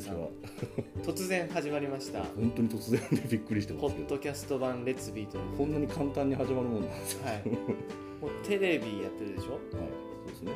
[0.00, 0.28] 塚さん。
[1.02, 2.22] 突然始まりました。
[2.24, 4.06] 本当に突然でびっくりしてまポすけど。
[4.06, 7.48] ッドキャスト版レッツビートこんなに簡単に始まるもんなんですよはい。
[7.48, 9.52] もうテレビやってるでしょ？
[9.52, 9.76] はいそ
[10.24, 10.52] うですね。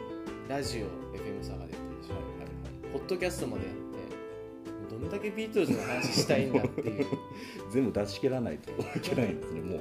[0.49, 0.87] ラジオ
[1.17, 3.79] FM 佐賀でやってるでしょ、はいはいポッドキャストまでやって
[4.91, 7.07] どんだけビートルズの話したいんだっていう。
[7.71, 9.81] 全部出し切らないといけないんですねもう。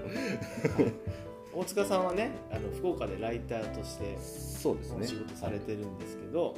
[1.54, 4.98] 大塚さんはねあの福岡でライターとしてそうですね。
[5.02, 6.56] お仕事されてるんですけど、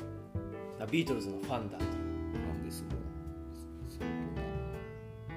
[0.91, 1.83] ビートルズのファンだと
[2.69, 2.93] ですもう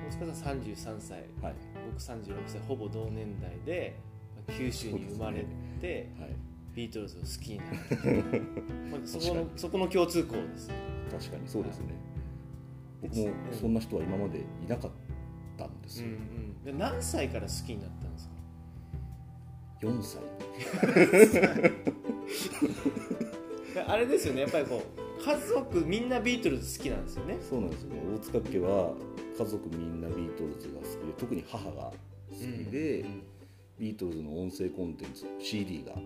[0.08, 1.54] 大塚さん33歳はい。
[1.90, 3.98] 僕36歳ほぼ同年代で
[4.36, 5.46] まあ九州に生まれ
[5.80, 6.36] て、はい。
[6.74, 7.70] ビートルズを好きになる
[8.90, 10.68] まあそこのそこの共通項です。
[11.10, 11.86] 確かにそうですね。
[13.00, 14.90] 僕もそんな人は今までいなかっ
[15.58, 16.64] たんですよ、うんうん。
[16.64, 18.34] で何歳から好きになったんですか
[19.80, 20.22] ？4歳。
[23.74, 24.42] であれですよね。
[24.42, 27.38] やっぱりこう家族みんなビートルズ好きなんですよね？
[27.48, 27.90] そうなんですよ。
[27.90, 28.92] ね大塚家は
[29.38, 31.92] 家族みんなビートルズが好きで特に母が好
[32.30, 33.22] きで、うん。
[33.78, 36.04] ビートルズの音声コンテンツ CD がその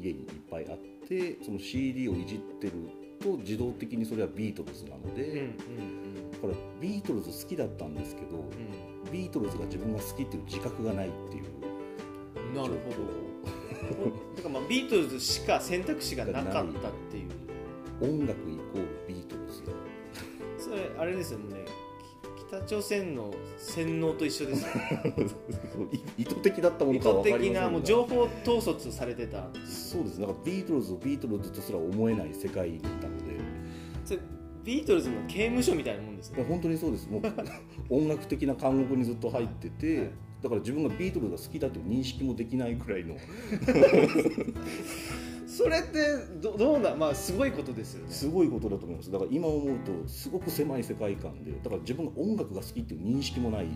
[0.00, 2.72] 家にいっぱいあってその CD をいじってる
[3.20, 9.12] と自動的にそれはビートルズなので、うんうんだからビートルズ好きだったんですけど、うん。
[9.12, 11.44] ビートルズが自分が好きっていう自覚がないっていう
[12.48, 13.26] うんなるほど。
[14.36, 17.45] だからまあビートルズしか選択肢がなかったっていう
[18.00, 19.62] 音楽イコールビートルズ
[20.58, 21.64] それあれですよね。
[22.38, 24.66] き北朝鮮の洗脳と一緒です
[26.18, 27.60] 意図的だったのかは分かりませんが。
[27.60, 29.48] 的な情報統率されてた。
[29.66, 30.20] そうです。
[30.20, 33.24] だからビートルズをビートルズとすら思えない世界にいたので。
[34.04, 34.20] それ
[34.64, 36.38] ビートルズの刑務所みたいなもんですね。
[36.38, 37.08] いや本当にそうです。
[37.08, 40.10] もう音楽的な監獄にずっと入ってて、はい
[40.42, 43.16] だから自分がビートルズが好きだという認識もできないくらいの。
[45.46, 48.12] それってどどうだまあすごいことですよね。
[48.12, 49.10] すごいことだと思います。
[49.10, 53.68] だから今思うとすごく狭い世界観でだから自分が音楽が好きっていう認識もない。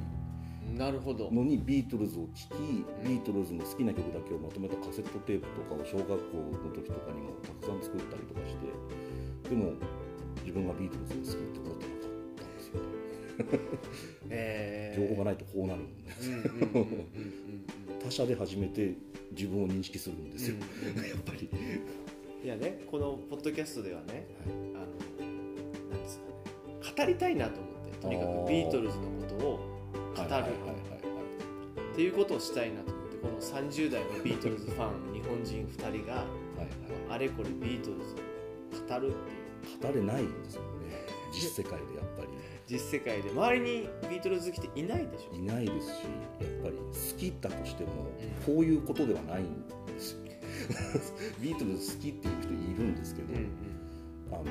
[0.77, 1.31] なるほど。
[1.33, 9.73] のにビートルズを聴きビートルズの好きな曲だけをまとめたカセットテープとかを小学校の時とかにもたくさん作ったりとかしてでも
[10.43, 12.75] 自分がビートルズが好きって思ってなかったんですよ
[14.15, 16.11] ねえ情報がないとこうなるんで
[18.03, 18.95] 他者で初めて
[19.33, 21.51] 自分を認識するんですよ、うんうんやっぱり。
[22.43, 24.79] いやねこのポッドキャストではね、あ
[25.23, 25.29] の
[25.91, 29.61] なんですかね語りたいなと思ってとにかくビートルズのことを
[30.17, 31.93] 語る、はいはいはいはい。
[31.93, 36.27] っていうことをしたいなと思ってこの30代のビートルズファン日本人2人がはい
[37.11, 39.13] あれこれビートルズを語るっていう。
[39.13, 39.41] はい
[39.83, 41.05] 語れないんですよね。
[41.33, 42.29] 実世界でやっぱり
[42.71, 45.35] 実世界で周りにビートルズ好きっていないでしょ？
[45.37, 47.91] いないですしやっぱり好きだとしても
[48.49, 49.45] うんこういうことではないん
[49.87, 50.21] ですよ。
[51.43, 53.35] ビートルズ好きっていう人いるんですけど、
[54.33, 54.45] あの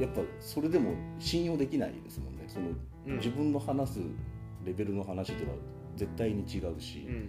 [0.00, 2.44] やっぱそれでも信用できないですもんね。
[2.46, 2.68] その、
[3.06, 3.16] うん。
[3.16, 4.00] 自分の話す
[4.64, 5.50] レベルの話では
[5.96, 7.28] 絶対に違うし、うんうん。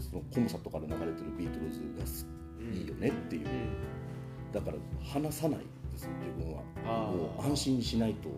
[0.00, 4.52] そのコンサートから流れてるビートルズがいいよねっていう、うん。
[4.52, 5.60] だから話さない
[5.92, 6.62] ですよ自分は。
[7.12, 8.28] もう安心しないと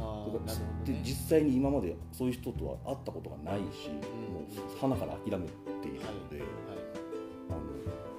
[0.00, 0.60] だからね。
[0.84, 3.94] で実際に今までそういう人とは会ったことがないし、ん。
[4.32, 6.48] もう花から諦めているので、はい。
[7.50, 7.60] あの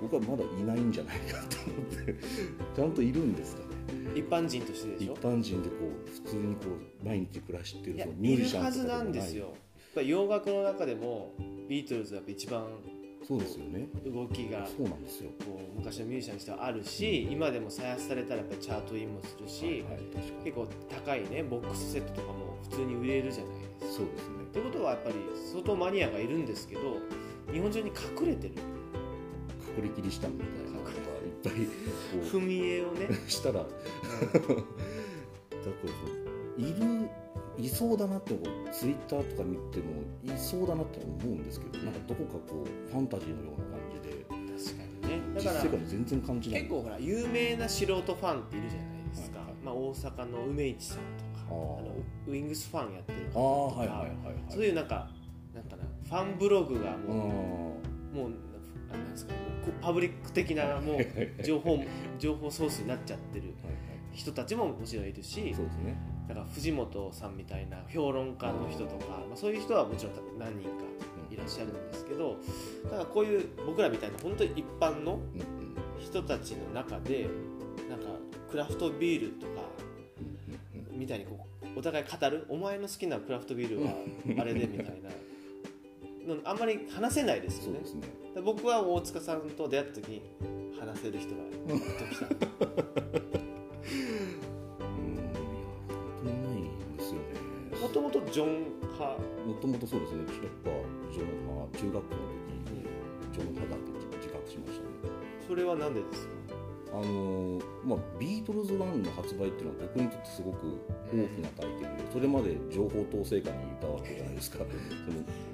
[0.02, 2.16] 僕はまだいないんじゃないかと思って
[2.76, 3.68] ちゃんといるんですかね。
[4.16, 5.14] 一般人としてでしょ？
[5.14, 5.76] 一般人でこ
[6.06, 6.62] う普通にこ
[7.02, 9.54] う毎日暮らしてるミュいージシャンとかるはずなんですよ。
[10.06, 11.34] 洋楽の中でも
[11.68, 12.66] ビートルズがやっぱ一番
[13.28, 13.88] そうですよね。
[14.06, 15.30] 動きがそうなんですよ。
[15.46, 20.02] こう昔のミュージシャンにしてはあるし今でも再発されたらやっぱりチャートインもするし、はいはい、
[20.44, 23.98] 結構高いねボックスセットとかも普通に売れるじゃないですか。
[23.98, 24.44] そうですね。
[24.44, 25.16] ってことはやっぱり
[25.52, 26.98] 相当マニアがいるんですけど
[27.52, 28.56] 日本中に隠れてる。
[29.78, 30.98] 隠れキリシタンみたいなのがいっ
[31.44, 33.60] ぱいこ 踏み絵をね、う したら。
[33.64, 34.50] だか
[36.58, 37.10] らいる
[37.58, 45.22] いそうだなってこうツイッターとか見てもいそうだなって思うんですけどなんかどこかこうファンタジーのような感じで確かにね。
[45.36, 46.62] だ実から世界に全然感じない。
[46.62, 51.06] 結構ほら有名な素人ファンっているじゃないですか、はいはいまあ、大阪の梅市さんとか
[51.50, 51.92] あの
[52.28, 54.12] ウィングスファンやってる方とか、はいはい
[54.50, 55.10] そういうなんか
[55.54, 57.82] なんかなファンブログがうも
[58.14, 58.22] う、ん。
[58.22, 58.32] もう
[58.94, 59.34] あなんですか
[59.82, 61.80] パブリック的なもう情報
[62.20, 63.54] 情報ソースになっちゃってる
[64.12, 65.96] 人たちももちろんいるしそうですね
[66.28, 70.86] だから藤本さんみたいな評論家の人とか、まあ、そういう人はもちろん何人か
[71.30, 72.38] いらっしゃるんですけど
[72.86, 75.20] だからこういう僕らみたいな本当に一般の
[76.00, 77.28] 人たちの中で
[77.90, 78.06] なんか
[78.50, 79.62] クラフトビールとか
[80.92, 83.92] みたいにこうお互い語るお前の好きなクラフトビールは
[84.40, 85.10] あれでみたいな
[86.28, 87.80] のあんまり話せないですよね。
[87.80, 87.86] ね。
[88.36, 90.22] で僕は大塚さんと出会った時に
[90.80, 93.41] 話せる人がやっときた
[98.32, 98.48] ジョン
[98.94, 100.20] 派もともとそうですね。
[100.20, 100.28] やっ
[100.64, 100.70] ぱ
[101.12, 102.22] ジョン派中学校の
[102.56, 102.86] 時に
[103.34, 105.14] ジョン派だって自覚しましたね。
[105.48, 106.32] それは何でですか？
[106.94, 114.58] あのーまあ、ビートルズ1の発売っていうのは僕にとってすごく大きな体験で、それまで情報統制下にいたわけじゃないですか。
[114.60, 114.70] その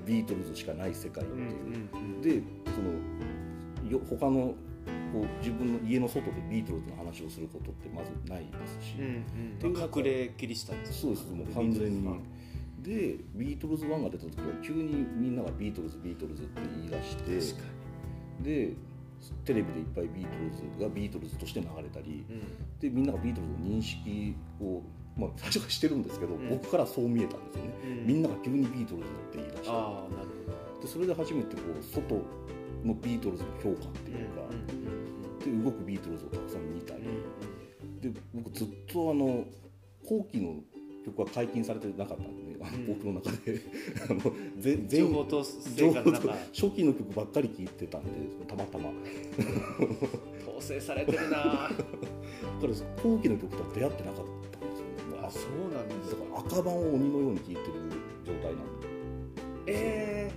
[0.05, 2.43] ビートルズしかない世界っていう、で
[2.73, 4.55] そのよ他の
[5.13, 9.23] こう自分の家の外でビートルズの話をすることってまずないですし、うん
[9.61, 9.77] うん。
[9.77, 11.29] 隠れキリシタンですそうです。
[11.29, 12.01] もう完全に
[12.87, 17.61] でビートルズ1が出た時は急にみんながビートルズビートルズって言い出して
[18.41, 18.73] で
[19.43, 22.79] テレビでいっぱいビートルズがビートルズとして流れたり、に、うん。
[22.79, 24.81] でみんながビートルズの認識を、
[25.17, 26.49] まあ、最初からしてるんですけど、うん。
[26.49, 28.07] 僕からそう見えたんですよね、うん。
[28.07, 29.67] みんなが急にビートルズって言い出して
[30.81, 32.15] でそれで初めてこう外
[32.85, 34.41] のビートルズの評価っていうか、
[35.43, 38.13] で動くビートルズをたくさん見たり、うん。
[38.13, 39.45] で僕ずっとあの
[40.07, 40.61] 後期の
[41.07, 43.61] 曲は解禁されてなかったんで、ね、僕の中で。
[44.09, 44.19] あの
[44.57, 46.29] 全情報と成果の中。
[46.53, 48.09] 初期の曲ばっかり聴いてたんで
[48.47, 48.91] たまたま。
[50.47, 51.29] 統制されてるな。
[51.29, 52.67] だから
[53.03, 55.19] 後期の曲とは出会ってなかったんですよね。
[55.25, 56.11] あそうなんです。
[56.11, 57.59] だかから赤版を鬼のように聴いてる
[58.25, 58.87] 状態なんで。
[59.67, 60.31] え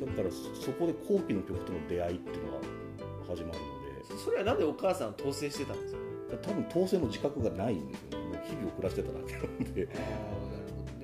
[0.00, 2.58] だからそこで後期の曲との出会いっていうのが
[3.28, 6.00] 始まるのー、それはなんでお母さん統制してたんですか？
[6.00, 9.88] で多分統制の自覚がないんですよねもう日々を暮らしてただけなんで。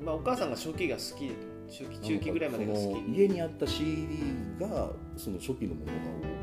[0.02, 1.30] まあお母さんが初期が好き
[1.68, 3.12] 初期中期ぐらいまでが好き。
[3.12, 4.18] 家にあった CD
[4.58, 5.92] がその初期のものが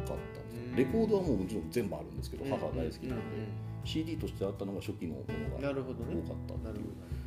[0.05, 0.75] 多かったんですん。
[0.75, 7.17] レコードはもうもちろん全部あるんですけど母は大好きなんで、うん CD としてあったのが初期のものうんがなるほどね多かったっていうなるほど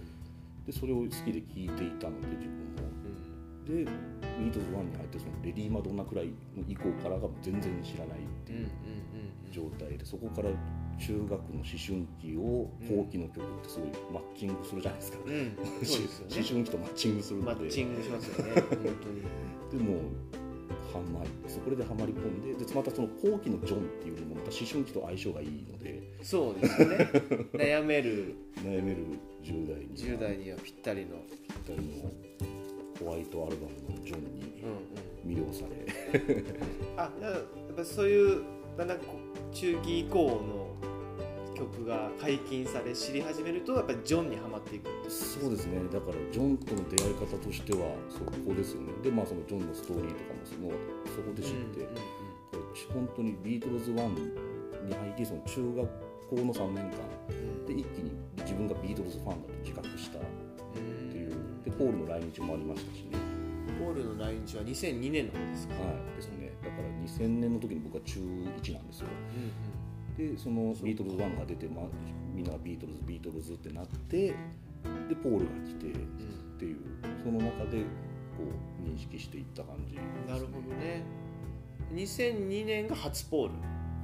[0.66, 2.84] でそれを好きで聴いていたので自分も。
[3.68, 3.84] うん。
[3.84, 3.90] で
[4.38, 6.32] ビートルズ1に入ってそのレディー・マドンナくらいの
[6.68, 8.68] 以降からが全然知らないっていう
[9.50, 10.50] 状態でそこから
[11.00, 16.36] 中学の思春期を後期の曲ってすごいマッチングするじゃないですか、うんですよね。
[16.36, 17.66] 思春期とマッチングするマので。
[17.66, 18.52] ッチングしますよね。
[18.60, 18.92] 本当に。
[19.72, 20.00] でも
[20.92, 26.02] ハマりそこでハマり込んででまたその後期のジョンっていうのもまた思春期と相性がいいので。
[26.22, 27.10] そうですよね。
[27.54, 28.34] 悩める。
[28.62, 28.96] 悩める
[29.42, 31.16] 10代に10代にはぴったりの。
[31.66, 32.10] ぴったりの
[33.00, 35.40] ホワイトアルバムのジョンにうんうん。
[35.42, 35.86] 魅了され、
[36.96, 37.42] あだからやっ
[37.76, 38.42] ぱそういう
[38.76, 39.04] だんだんこ
[39.50, 40.69] う中期以降の
[41.60, 45.76] 曲が解禁され知り始めるとやっぱりジョンにはまっていくそうですね。
[45.92, 48.92] だからジョンとの出会い方としてはそこですよね。
[49.04, 50.72] でまあそのジョンのストーリーとかもその
[51.12, 54.08] そこで知って、これ本当にビートルズ1
[54.88, 55.88] に入りその中学
[56.30, 56.96] 校の3年間。
[57.68, 60.22] で一気に自分がビートルズファンだと自覚したっ
[60.72, 61.30] ていう。
[61.64, 63.18] でポールの来日もありましたしね。
[63.78, 66.16] ポールの来日は2002年の方ですか、はい。
[66.16, 66.52] ですね。
[66.64, 69.08] だから2000年の時に僕は中1なんですよ
[70.28, 71.84] でそのビートルズ1が出て、まあ、
[72.34, 74.34] みんながビートルズビートルズってなってで
[75.22, 75.96] ポールが来てっ
[76.58, 76.76] ていう
[77.22, 77.78] その中で
[78.36, 78.44] こ
[78.84, 80.02] う認識していった感じね。
[80.28, 81.02] なるほどね。
[81.94, 83.54] 2002年が初ポール。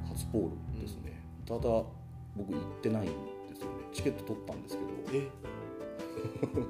[0.09, 3.11] 初ポールですね、ただ僕行ってないんで
[3.55, 3.73] すよね。
[3.93, 5.19] チケット取ったんですけど。
[5.19, 5.21] え？
[6.47, 6.67] もっ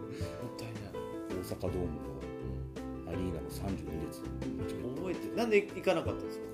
[0.57, 0.93] たいない、
[1.31, 6.47] 大阪ドームのアリーナの32列覚えてるなんで行かなかったんですか？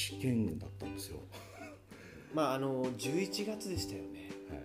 [0.00, 1.18] 試験だったんですよ、
[2.32, 4.30] まああの11月でしたよね。
[4.48, 4.60] はい、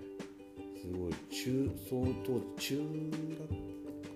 [0.79, 2.77] すごい中相当中
[3.39, 3.65] 学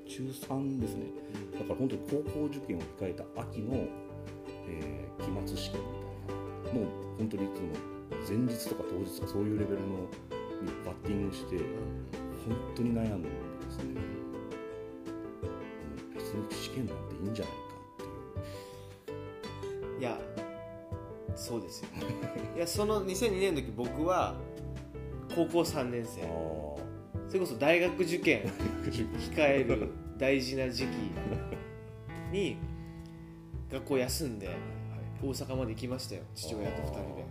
[0.07, 1.05] 中3ですね。
[1.53, 3.75] だから本当に高校受験を控えた秋の、
[4.67, 6.79] えー期末試験みたいな。
[6.79, 11.65] もう本当にその前日とか当日とかそういうレベルのにバッティングして本
[12.75, 13.35] 当に悩んでで
[13.71, 13.83] すね。
[13.83, 13.99] も
[16.11, 17.59] う別に試験なんていいんじゃないか
[17.91, 19.99] っていう。
[19.99, 20.17] いや
[21.39, 21.87] そうですよ
[22.55, 24.35] いやその2002年の時僕は
[25.33, 26.21] 高校3年生。
[27.27, 28.41] それこそ大学受験
[28.89, 30.89] 控える大事な時期
[32.31, 32.57] に
[33.71, 34.49] 学校休んで
[35.21, 36.23] 大阪まで行きましたよ。
[36.33, 37.25] 父親と2人で。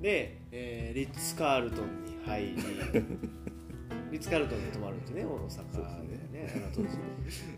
[0.00, 2.56] で、えーリッツ・カールトンに入り
[4.12, 6.52] リッツ・カールトンに泊まるんですね大阪でね。
[6.54, 6.96] あの当時。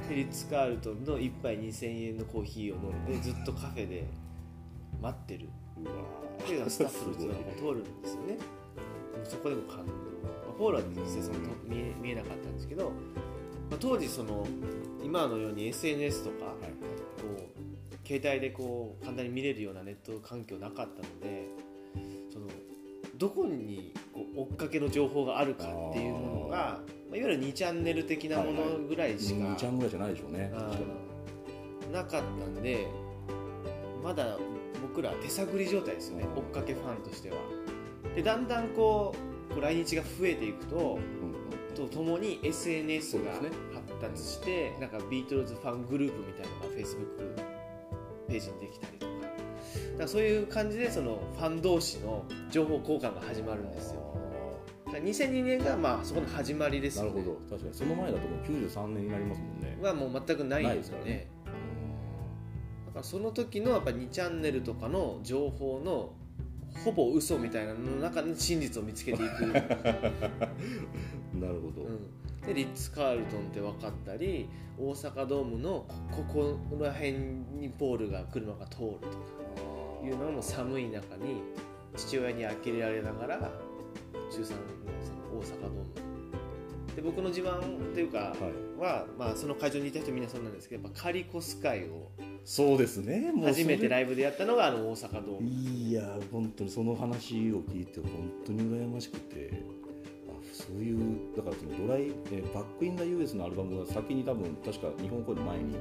[0.09, 4.05] でリッツ・カールトンの1杯2000円のコーヒーを飲んでずっとカフェで
[5.03, 5.49] 待ってる。
[5.49, 8.39] っていうのがスタッフの人がこう通るんですよね。
[9.25, 12.91] そこでも感動、まあ、ポールは実際そのと見え見えなかったんですけど、ま
[13.75, 14.47] あ、当時その
[15.05, 16.63] 今のように SNS とか、はい。
[16.63, 16.71] はい
[17.23, 17.53] こう
[18.05, 21.49] 携帯でこう簡単に見れるようなネット環境なかったので
[22.33, 22.47] その
[23.17, 26.81] どこにこう追っかけの情報があるかっていうものが
[27.13, 30.51] まあ、いわゆる2チャンネル的なものぐらいしか、2ちゃんぐらいじゃないでしょうね。
[31.93, 32.87] なかったんで
[34.03, 34.39] まだ
[34.83, 37.37] 僕ら手探り状態ですよね追っかけファンとしては。
[38.15, 39.15] でだんだんこ
[39.57, 40.99] う来日が増えていくと
[41.75, 47.35] とともに SNS が発達して、なんかビートルズファングループみたいなのが Facebook
[48.29, 49.13] ページにできたりとか。
[49.99, 54.01] だそういう感じでそのファン同士の情報交換が始まるんですよ。
[54.87, 57.37] だから2002年がまあそこの始まりですなるよねほど。
[57.57, 59.79] 確かにその前だともう93年になりますもんね。
[59.81, 61.29] はもう全くないんですよね。
[61.31, 61.32] だ
[62.93, 66.13] からその時のやっぱ2チャンネルとかの情報の
[66.85, 69.63] ほぼ嘘みたいなのの中の真実を見つけていく、 なる
[71.61, 71.99] ほど、うん、
[72.47, 77.13] でリッツ・カールトンって分かったり大阪ドームのこここら辺
[77.61, 79.13] にポールが車が通るとか
[80.03, 81.43] いうのも寒い中に
[81.95, 83.53] 父親に呆れられながら
[84.31, 84.53] 中3のその
[85.39, 85.85] 大阪ドーム。
[86.97, 87.61] で僕の自慢
[87.95, 88.39] というかはい
[88.83, 92.11] は、まあ、その会場にいた人みんなそうなんですけどやっぱカリコス会を
[92.45, 93.31] そうですね。
[93.33, 95.49] もう初めてライイブでやったのがあの大阪ドーム。
[95.49, 98.11] いや本当にその話を聞いて本
[98.45, 99.53] 当に羨ましくて。
[100.29, 105.77] あそういうだからそのドライえーバック・イン・ザ・ US のアルバムが先に多分確か日本公演の前に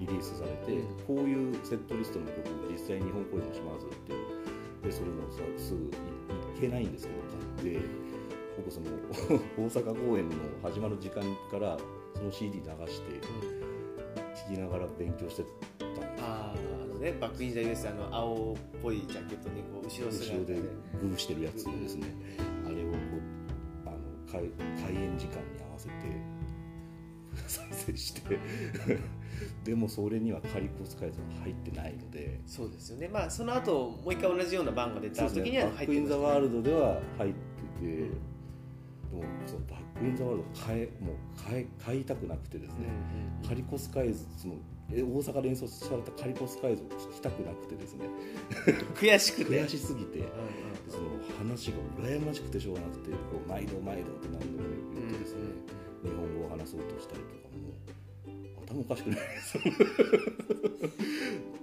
[0.00, 4.12] リリースされて、うんこういうセットリストの曲を実際に日本公演もしますって
[4.86, 5.90] でそれもさすぐいい
[6.60, 7.20] けないんですけど
[7.64, 8.14] 買って。
[8.56, 8.86] 僕その
[9.58, 11.84] 大阪公演の始まる時間からそ
[12.24, 15.42] の CD 流して聴きながら勉強して
[15.78, 16.08] たんですよ。
[16.20, 20.60] あーあのねバックインザ US あの青っぽいジャケットにこう後ろ姿後ろでで
[21.00, 22.06] グーしてるやつですね。
[22.66, 22.96] あれをこ
[23.84, 23.96] うあの
[24.32, 24.50] 開
[24.82, 25.92] 開演時間に合わせて
[27.46, 28.38] 再生して。
[29.64, 32.40] でもそれにはカリコスカイズは入ってないので。
[32.46, 33.08] そうですよね。
[33.08, 35.70] まあその後もう一回同じような番が出たそうです時にはね。
[35.70, 38.34] バック・イン・ザ・ワールドでは入ってて、うん
[39.20, 41.16] でもそのバック・イン・ザ・ワールド変えもう
[41.48, 42.88] 変え買いたくなくてですね、
[43.42, 44.54] うんカリコスカイズその
[44.90, 48.06] え大阪で演奏されたカリコスカイズを聴きたくなくてですね。
[48.96, 49.50] 悔しくて。
[49.50, 50.26] 悔しすぎてうん
[50.88, 51.08] その
[51.38, 55.40] 話が羨ましくてしょうがなくてこう毎度毎度って何度もうん言ってですね、
[56.02, 57.74] 日本語を話そうとしたりとかも
[58.66, 59.58] 頭おかしくないです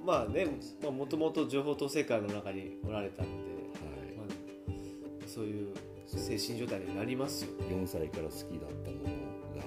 [0.05, 0.47] まあね
[0.91, 4.17] もともと情報統制会の中におられたので、はい。
[4.17, 5.73] まあ、そういう
[6.17, 7.75] 精神状態になりますよね。
[7.75, 9.13] 4歳から好きだったもの
[9.55, 9.63] が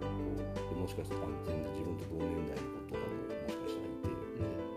[0.00, 4.08] こうもしかしたら全然自分と同年代の子とかももしかしたらいて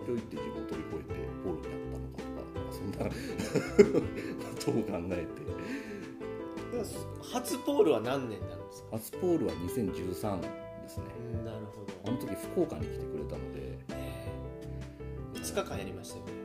[0.06, 5.42] ひょいって自分を飛び越えてポールになったのかとかなんかそんなことを考えて。
[5.42, 5.54] うん
[7.22, 8.88] 初ポールは何年になるんですか？
[8.98, 10.48] 初ポールは2013で
[10.90, 11.04] すね。
[11.46, 13.78] なるほあの時福岡に来てくれたので。
[13.88, 14.28] ど、ね、
[15.36, 16.43] 5日間やりましたよね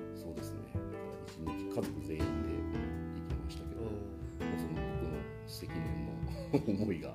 [6.53, 7.13] 思いが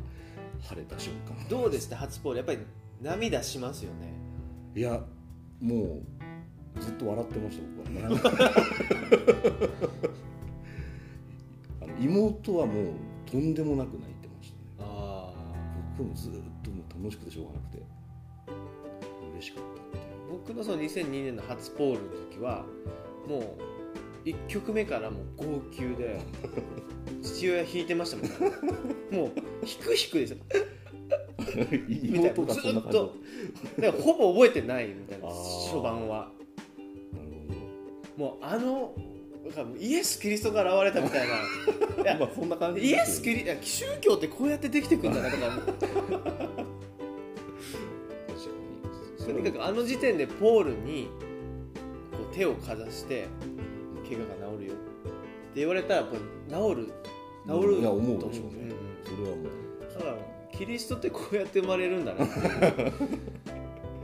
[0.62, 1.36] 晴れた瞬間。
[1.36, 2.60] んどうでした初ポールやっぱり
[3.02, 4.14] 涙しますよね。
[4.76, 5.04] いや
[5.62, 6.02] も
[6.76, 9.70] うずっと笑ってました僕は。
[11.84, 12.86] あの妹はもう
[13.30, 14.64] とんでもなく泣いてましたね。
[14.80, 15.54] ああ
[15.98, 16.32] 僕もずっ
[16.64, 17.84] ともう楽しくてしょうがなくて
[19.34, 20.04] 嬉しかったっていう。
[20.32, 22.66] 僕のその2002年の初ポールの時は
[23.28, 23.73] もう
[24.26, 26.20] 1曲目からもう号泣で
[27.22, 28.36] 父親弾いてましたもんね。
[29.12, 30.38] もう弾く弾くですよ。
[30.40, 30.68] みたいな。
[32.20, 33.16] 妹がずっと。
[33.80, 36.32] だからほぼ覚えてないみたいな初版は。
[38.18, 38.94] もうあの
[39.80, 42.30] イエス・キリストが現れたみたいな。
[42.34, 45.44] そんな感じイエス・キリ宗教ってこうやってできてくるんだなとか
[49.26, 51.08] とにかくあの時点でポールに
[52.12, 53.28] こう手をかざして
[54.16, 54.74] 怪我が治るよ。
[54.74, 54.82] って
[55.56, 56.94] 言われたらやっぱ治る。
[57.46, 58.72] 治るいや思うとでしょうね。
[59.04, 59.94] それはもう。
[59.94, 60.18] だから
[60.58, 62.40] キリストってこうやって生まれるんだなって。
[62.82, 62.94] い う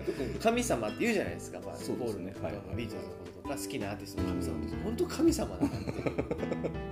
[0.05, 2.31] 特に神様って言うじゃないですか、まあ、そうですね。
[2.31, 2.75] ポールとかはいはい。
[2.75, 5.77] ビートルズのこととか好きなアーティストの神様って本当神様だなって。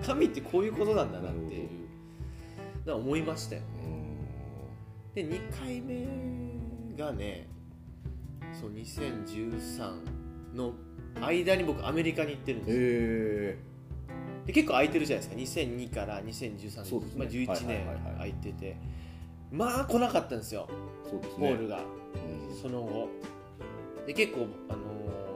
[0.07, 1.69] 神ってこういうことなんだなっていう
[2.85, 3.67] のは思いましたよね。
[5.15, 6.05] で2回目
[6.95, 7.47] がね
[8.53, 10.73] そう2013の
[11.25, 12.77] 間に僕アメリカに行ってるんですよ。
[12.81, 13.57] え
[14.47, 15.61] で結構空いてるじゃないですか。
[15.61, 17.97] 2002から2013年、ねまあ、11はい年はいはいはい。
[18.15, 18.77] 空いてて。
[19.51, 20.69] まあ来なかったんですよ。
[21.05, 21.49] ー、そうですね。
[21.49, 22.55] ポールが、うん。
[22.55, 23.09] その後。
[24.05, 24.83] で結構、あの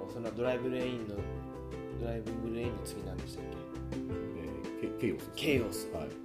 [0.08, 1.16] ーそんなドライブレインの
[2.02, 3.46] ドライブレインの次何でしたっ
[4.82, 5.90] えーケケイオスケイオス。
[5.94, 6.08] はい。
[6.10, 6.16] け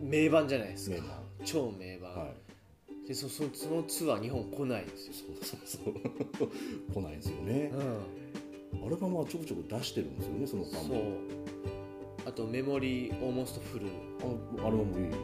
[0.00, 1.20] 名盤じゃないですか。
[1.44, 2.32] 超名盤、は
[3.04, 3.08] い。
[3.08, 5.12] でそそそのツアー日本来ないんですよ、
[5.42, 5.90] そうそう
[6.40, 6.50] そう。
[6.94, 7.70] 来ないんですよね。
[7.72, 7.98] うん
[8.84, 10.98] アルバムはちょこちょこ出してるんですよねその間そう。
[12.26, 13.86] あとメモリーオーモストフル
[14.20, 15.22] あのアルバムいいですよね。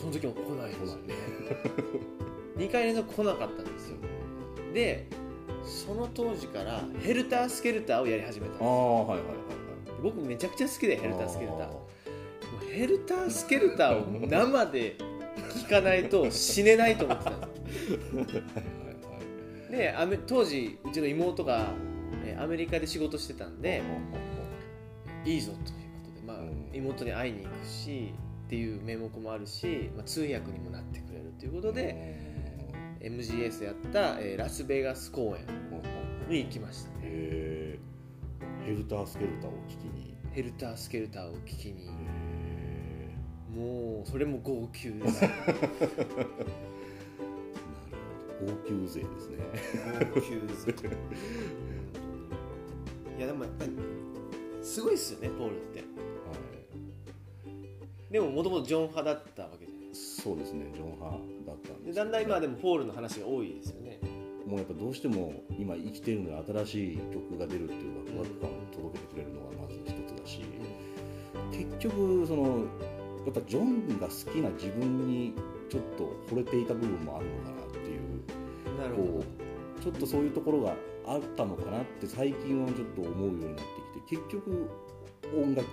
[0.00, 1.14] その時も来ないんですよ来ね
[2.56, 3.96] 2回連続来なかったんですよ。
[4.72, 5.06] で
[5.64, 9.36] その当時からヘルタースケルターをやり始めたんですああはいはいはいはい。
[10.02, 11.28] 僕めちゃくちゃ好きでヘルター。
[11.28, 11.68] スケルター
[12.72, 14.96] ヘルタースケルターを生で
[15.54, 17.46] 聞かないと死ねないと思ってたんで
[19.66, 19.94] す で
[20.26, 21.66] 当時うちの妹がえ
[22.42, 23.82] アメリカで仕事してたんで
[25.24, 26.70] いいぞということで、まあうん。
[26.72, 28.12] 妹に会いに行くし
[28.46, 32.32] っていう名目もあるし、まあ、通訳にもなってくれるということで、
[33.00, 35.46] MGS でやった、えーラスベガス公演
[36.28, 36.96] に行きましたね。
[37.02, 38.66] へー。
[38.66, 40.14] ヘルタースケルターを聞きに。
[40.32, 41.86] ヘルタースケルターを聞きに。
[41.86, 43.16] へ
[43.54, 45.24] もうそれも号泣です。
[45.24, 46.72] ー なるほど。
[48.42, 49.38] 高級税ですね。
[50.14, 50.74] 号泣ですい
[53.22, 53.44] やでも
[54.62, 55.80] すごいですよねポールって。
[55.80, 55.88] はい。
[58.12, 59.86] でももともとジョン派だったわけじゃない。
[59.94, 63.98] そうですねジョン派だったんですだんだん今はでもポールの話が多いですよね。
[64.46, 70.42] もうやっぱどうしても今生きてるのに新しい曲が出るっていうワクワク感を届けてくれるのがまず一つだし、
[71.52, 72.66] 結局その
[73.24, 75.32] やっぱジョンが好きな自分に
[75.70, 78.00] ちょっと惚れていた部分もあるのかなっていう
[78.80, 79.08] なるほど。
[79.20, 79.24] こ
[79.78, 80.74] うちょっとそういうところが
[81.06, 83.62] あったのかなって最近はちょっと思うようになって
[84.10, 84.70] きて結局
[85.34, 85.66] 音楽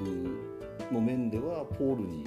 [0.92, 2.26] の面ではポールに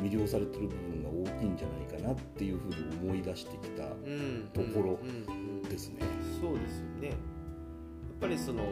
[0.00, 4.98] 魅了されてる部分が大きいんじゃないかなっていうふうに思い出してきたうんところ
[5.68, 6.00] ですね。
[6.40, 7.16] そうですよねやっ
[8.20, 8.62] ぱりその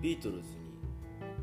[0.00, 0.44] ビートルズに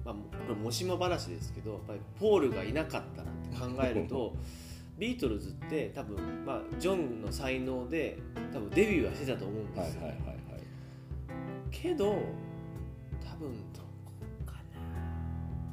[0.05, 4.35] まあこれもしも話ですけどやっぱりポールがいなかったらって考えると
[4.97, 8.17] ビートルズって多分まあジョンの才能で
[8.51, 10.52] 多分デビューはしてたと思うんですよ、はいはいはいはい。
[11.73, 14.53] けど多分どこか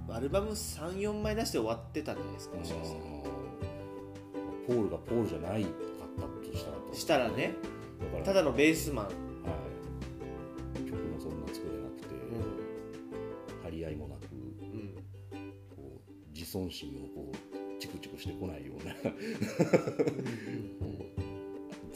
[0.08, 0.16] な。
[0.16, 3.04] アルバム34枚出して終わってたんじゃないですかもしかしたら。
[4.66, 5.72] ポールがポールじゃないかっ
[6.16, 7.54] たとしたらとしたらね。
[8.24, 9.10] ただのベースマン、は
[10.74, 12.06] い、曲もそんな作れなくて、
[13.64, 14.20] 張り合いもなく。
[14.32, 14.94] うん。
[15.76, 17.36] こう自尊心をこう
[17.80, 18.94] チクチクしてこないような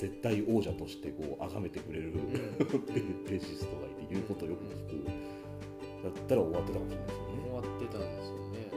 [0.05, 2.13] 絶対王者としてこう崇めてくれる
[3.27, 5.07] ベーシストがいて言うことをよく聞く。
[6.05, 7.41] だったら終わってたかもしれないですよね。
[7.45, 8.69] 終わってたんですよね。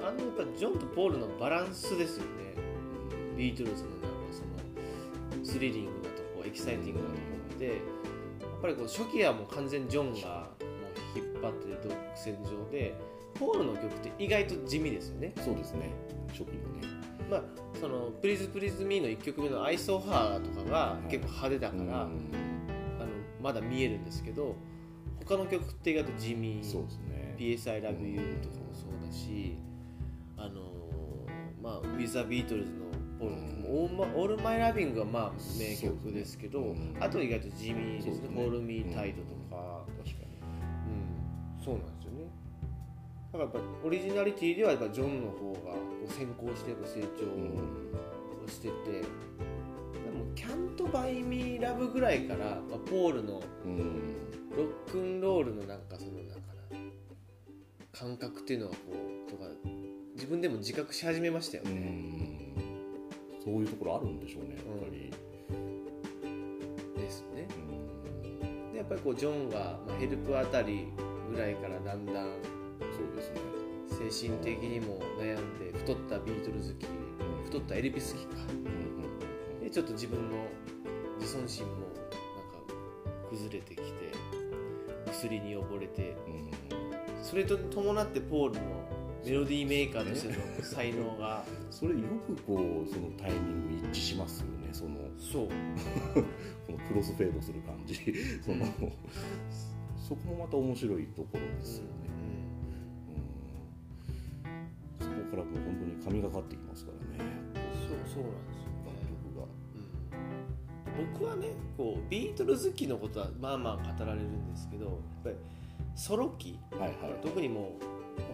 [0.00, 2.30] あのやっぱジョンとポールのバランスですよね。
[3.36, 4.42] ビートルズのなんかそ
[5.38, 7.18] のスリリングなとこエキサイティングなとこ
[7.56, 7.74] ってやっ
[8.62, 10.66] ぱりこう初期はもう完全にジョンがも
[11.16, 12.94] う引っ張ってる独占上で
[13.34, 15.34] ポールの曲って意外と地味ですよね。
[15.44, 15.90] そうですね。
[16.28, 16.86] 初期のね。
[17.28, 17.42] まあ
[17.82, 21.90] その「プリズプリズミーの1曲目の「アイソーハー」とかが結構派手だから、うん。
[21.92, 23.08] あの
[23.42, 24.54] まだ見えるんですけど
[25.18, 27.34] 他の曲って意外と地味そうですね。
[27.36, 29.56] PS I Love You とかもそうだし、
[30.36, 32.86] あのーまあ、With the Beatles の
[33.18, 36.94] ポールの曲も、オーマ All My Loving がまあ名曲ですけど、ね。
[36.96, 37.02] うん。
[37.02, 38.12] あと意外と地味ですね。
[38.12, 38.40] そうですね。
[38.40, 40.38] Hold Me Tight とか、確かに。
[41.58, 41.64] うん。
[41.64, 41.91] そうなん
[43.32, 47.24] だからやっぱオリジナリティではやっぱジョンの方がこう先行してやっぱ成長
[48.44, 49.06] をしてて、で
[50.10, 54.02] も「Can't Buy Me Love」ぐらいから、まあ、ポールのうん
[54.54, 56.76] ロックンロールのなんかそのなんかな
[57.90, 58.76] 感覚っていうのはこ
[59.26, 59.44] うとか
[60.14, 62.52] 自分でも自覚し始めましたようね、ん。
[63.42, 65.10] そういうところあるんでしょうねやっぱり。
[67.00, 67.48] ですね。
[68.42, 68.72] うん。
[68.72, 70.88] でやっぱりこうジョンが、まあ、ヘルプあたり
[71.32, 72.61] ぐらいからだんだん
[73.22, 74.10] ですね。
[74.10, 76.86] 精神的にも悩んで太ったビートルズ好き
[77.46, 78.36] 太ったエルビス好きか。
[79.62, 80.46] でちょっと自分の
[81.18, 81.92] 自尊心もなんか
[83.30, 84.12] 崩れてきて
[85.06, 86.16] 薬に溺れて。
[86.26, 86.42] うん
[87.22, 88.60] それと伴ってポールの
[89.24, 91.44] メロディーメーカーとしての才能が。
[91.70, 94.98] それよくこうそのタイミング一致しますよねその。
[95.18, 95.48] そう。
[96.66, 97.94] このクロスフェードする感じ。
[98.44, 98.66] その
[99.96, 101.90] そこもまた面白いところですよね、
[105.32, 107.30] うん、そこからもう本当に神がかってきますからね。
[107.88, 108.72] そうそうなんですよ。
[108.84, 109.48] 楽曲が。
[109.76, 111.08] うん。
[111.12, 115.36] 僕はねこうビートルズ期のことはまあまあ語られるんですけどやっぱり
[115.94, 116.58] ソロ期。
[116.72, 116.92] はいはい。
[117.22, 117.92] 特にもう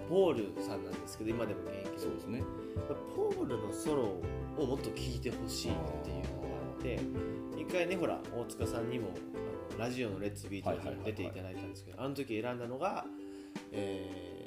[0.08, 2.42] ポールさんなんですけど今でも現役そうですね。
[3.14, 4.02] ポールのソロ
[4.56, 7.00] をもっと聴いてほしいっていうのがあって
[7.56, 9.08] 一回ねほら大塚さんにも
[9.78, 13.04] ラジオの「レッツビートルズ」にも出ていただいたんですけどあの時選んだのが、
[13.72, 14.46] え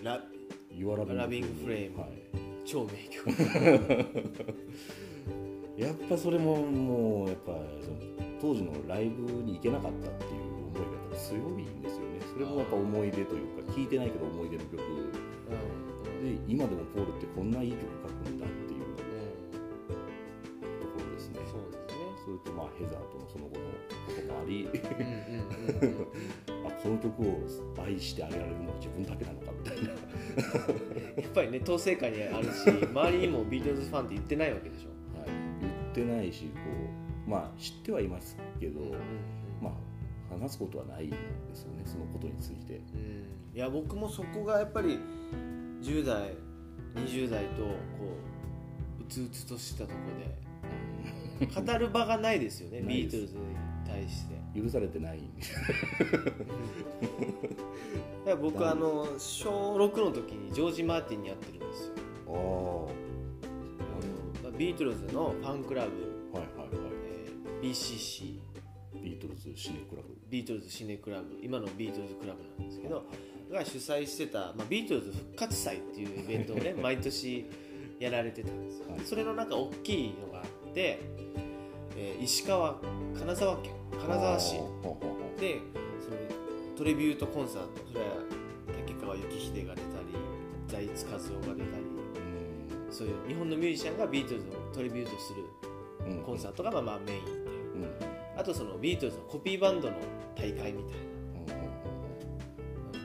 [0.00, 0.22] ーラ
[0.74, 2.00] 「ユアララビングフレーム。
[2.00, 2.10] はい、
[2.64, 3.30] 超名曲。
[5.76, 7.96] やっぱそれももうやっぱその
[8.40, 10.80] 当時のライブに行けなかったっていう思い
[11.10, 12.20] が強いんですよね。
[12.32, 14.82] それもやっぱ思い出というか聴いてないけど思い出の曲。
[14.82, 15.32] うん。
[16.22, 18.71] で今でもポールってこんないい曲書くんだって
[22.82, 23.66] ヘザーとのその後の
[24.06, 29.90] こともありうんうんうんうん あこの曲を愛してあげられるのは自分だけなのかみたいな。
[31.22, 36.50] やっぱりね統制下にあるし 周りにもビートルズファンって言ってないわけでしょ、はい、言ってないしこ
[37.26, 38.80] うまあ知ってはいますけど、
[39.60, 41.16] まあ話すことはないで
[41.52, 42.76] すよねそのことについて。
[42.76, 43.56] うん。
[43.56, 44.98] いや僕もそこがやっぱり
[45.82, 46.34] 10代
[46.94, 47.74] 20代とこ
[48.98, 50.51] ううつうつとしたところで
[51.46, 53.40] 語る場がないですよねビートルズに
[53.86, 54.32] 対して。
[54.54, 55.20] 許されてない。
[58.40, 61.94] 僕あの小6の時にジョージ・マーティンに会ってるんですよ。
[64.44, 66.68] ああビートルズのファンクラブ、はいはい。
[67.04, 68.40] えー BCC
[69.02, 70.08] ビートルズシネクラブ。
[70.28, 71.38] ビートルズシネクラブ。
[71.42, 73.04] 今のビートルズクラブなんですけど
[73.50, 77.46] が主催してた、まあ、ビートルズ復活祭っていうイベントをね 毎年
[77.98, 79.00] やられてたんですよ、はい。
[79.04, 82.76] それのなんか大きいのがあって、えー石川
[83.18, 84.54] 金沢県金沢市。
[85.38, 85.60] で
[86.00, 86.16] その
[86.76, 88.10] トリビュートコンサートそれは
[88.86, 90.06] 竹川幸秀が出たり
[90.68, 91.84] 財津和夫が出たり。
[92.90, 95.44] そういう日本のミュージシャンがビートルズをトリビュートする
[96.06, 96.18] うん。
[96.18, 97.86] うんコンサートがまあまあメインでうんう。
[97.86, 97.90] ん。
[98.38, 99.96] あとそのビートルズのコピーバンドの
[100.36, 101.62] 大会みたいな。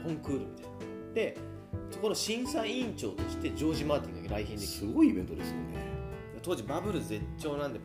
[0.04, 0.70] コンクールみたいな。
[1.14, 1.38] で
[1.92, 5.77] そこの審査委員長としてジョージ・マーティンが来賓できすてごいイベントですよね
[6.48, 7.80] 当時バブル絶頂なんで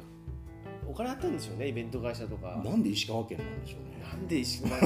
[0.87, 2.62] お金あったんですよねイベント会社とか。
[2.64, 4.05] なんで石川県なんでしょうね。
[4.09, 4.81] なんで石川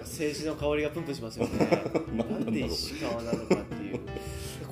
[0.00, 1.84] 政治の香りがプンプンしますよね。
[2.14, 4.00] なんで石川なのかっていう。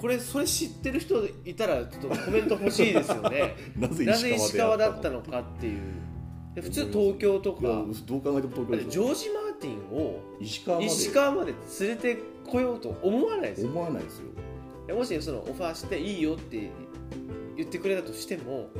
[0.00, 3.56] これそれ知ってる人いたらちょっとコメント欲しいですよね。
[3.76, 5.80] なぜ石川だったののかっていう。
[6.54, 7.60] で普通東京とか。
[8.06, 10.86] どう考えても東京でジョージ・マーティンを石川まで。
[10.86, 11.54] 石川まで。
[11.80, 13.70] 連れてこようと思わないですよ。
[13.70, 14.94] 思わないですよ。
[14.94, 16.70] もしそのオファーしていいよって
[17.58, 18.70] 言ってくれたとしても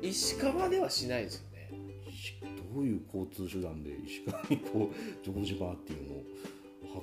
[0.00, 1.70] 石川ではしないですよね。
[2.08, 2.34] 石
[2.74, 6.24] どういう交通手段で石川にこうジョージ・マーティンを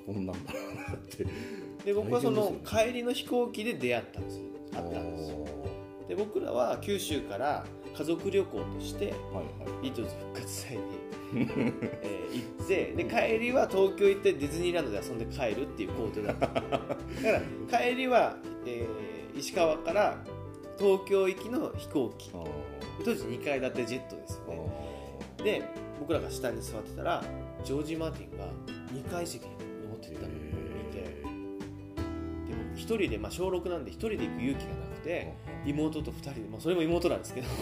[0.07, 1.25] 運んだんだろうなって
[1.85, 4.45] で僕はその帰りの飛行機で出会ったんですよ。
[4.75, 5.45] あったんですよ。
[6.07, 7.63] で僕らは九州から
[7.95, 9.13] 家族旅行として
[9.83, 10.83] ビートルズ復活祭に、
[12.01, 16.47] えー行ってで帰りは東京行ってディズニーランドで遊んで帰るっていう行程だった。
[16.49, 16.71] だか
[17.71, 20.17] ら帰りは、えー石川から
[20.79, 22.31] 東京行きの飛行機。
[23.03, 24.43] 当時2階建てジェットですよ
[25.39, 25.63] あねで
[25.99, 27.23] 僕らが下に座ってたら
[27.63, 28.45] ジョージ・マーティンが
[28.93, 29.49] 2階席に
[29.83, 30.39] 登ってったのを見
[30.91, 30.99] て。
[31.01, 35.33] で僕一人で、まあ、小6なんで一人で行く勇気がなくて
[35.65, 37.47] 妹と2人で、まあ、それも妹なんですけど。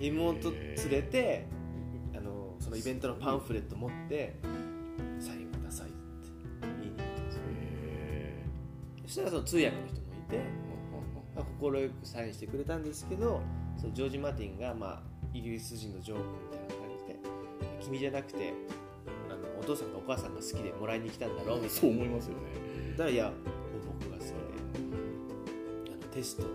[0.00, 1.46] 妹連れて
[2.16, 4.34] あのそのイベントのパンフレット持って
[5.20, 5.96] サインくださいって
[6.62, 7.42] 言いに行ったんですよ。
[7.48, 8.44] へ
[9.06, 13.40] そしたらその通訳の人もいてーまくサインしてくれたんですけど
[13.76, 15.00] そのジョージ・マーティンが、まあ、
[15.32, 17.18] イギリス人のジョークみたいな感じで
[17.82, 18.52] 「君じゃなくて
[19.28, 21.68] あのお父さんかお母さんが好きでもらいに来たんだろ」みたいな。
[21.70, 22.40] そう思いますよね。
[22.92, 23.32] だからいや
[23.98, 24.34] 僕が好きで
[25.92, 26.48] あのテストで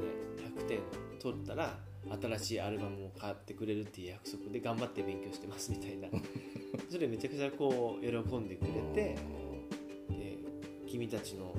[0.63, 0.79] 100点
[1.19, 1.77] 取ったら
[2.21, 6.07] 新しいアルバムを買ってくれるっていう約束で頑張って勉強してますみたいな。
[6.89, 9.15] それめちゃくちゃこう喜んでくれて
[10.09, 10.37] で
[10.87, 11.53] 君たちの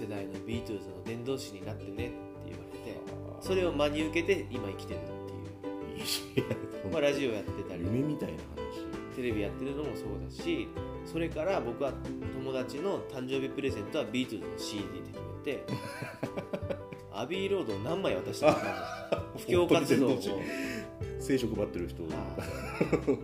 [0.00, 2.14] 世代のビートルズの伝道師になってねって
[2.46, 3.00] 言われて
[3.40, 8.38] それを真に受けて今生きてるっていう、まあ、ラジオやってたり夢みたいな
[9.14, 10.68] テレビやってるのもそうだし
[11.04, 11.92] それから僕は
[12.34, 15.64] 友達の誕生日プレゼントはビートルズの CD で決めて
[17.12, 20.20] アビーロードを何枚渡したのか布教活動を。
[21.18, 22.02] 聖書配ってる人。
[22.04, 22.12] はい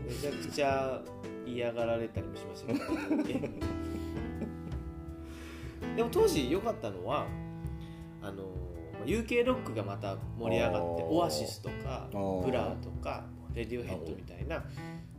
[0.07, 1.03] めちゃくちゃ
[1.47, 2.73] 嫌がられたりもしました
[3.25, 3.47] けど。
[3.47, 3.76] え
[5.97, 7.27] でも当時良かったのは
[8.23, 8.45] あの
[9.05, 14.65] UK ロックがまた盛り上がってオアシスとかブラーとかレディオヘッドみたいないわ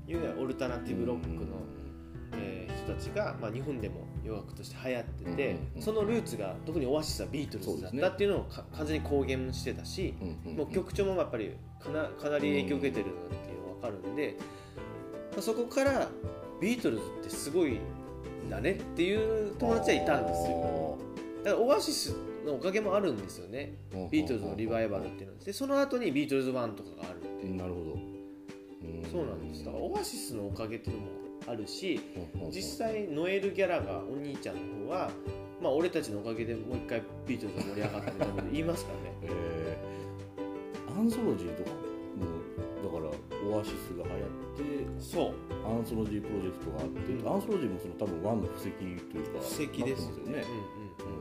[0.07, 1.57] ゆるオルタナティブロックの、
[2.33, 10.13] えー人たちが、まあ、日本でも洋楽として流行ってて、そのルーツが特にオアシスはビートルズだったっていうのを、か、完全に公言してたし、
[10.45, 14.37] もう曲調もやっぱりかなかなり影響を受けてるなっていうのが分かるんで、
[15.31, 16.07] まあ、そこから
[16.61, 17.79] ビートルズってすごい
[18.47, 20.97] んだねっていう友達はいたんですよ。
[21.43, 23.75] だからオアシスのおかげもあるんですよね。
[24.11, 25.43] ビートルズのリバイバルっていうのは。
[25.43, 27.55] でその後にビートルズ1とかがあるっていう。
[27.55, 28.17] なるほど。
[29.11, 29.65] そうなんです。
[29.65, 31.07] だからオアシスのおかげっていうのも
[31.47, 31.99] あるし
[32.43, 35.09] うん実際ノエル・ギャラがお兄ちゃんの方は、
[35.61, 39.33] まあ、俺たちのおかげでもう一回ビートルズが盛り上がったみたいなこと言いますからね。
[39.33, 40.99] えー。
[40.99, 41.86] アンソロジーとかもだか
[43.07, 45.33] らオアシスが流行ってそう。
[45.65, 47.33] アンソロジープロジェクトがあって、うん。
[47.33, 50.25] アンソロジーもその多分ワンの布石というか布石ですよね。
[50.25, 51.17] うんうん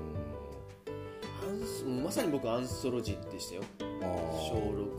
[1.46, 3.62] アンソまさに僕アンソロジーでしたよ。
[3.81, 4.55] 小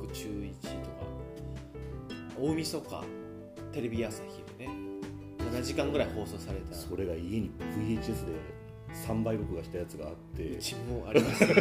[0.08, 0.97] 6中1とか。
[2.39, 3.04] 大晦日
[3.73, 4.71] テレビ朝日でね。
[5.39, 6.73] 7時間ぐらい放送された。
[6.73, 8.32] それが家に VHS で
[8.93, 10.52] 3倍録画したやつがあって。
[10.52, 11.56] うちもあります、ね。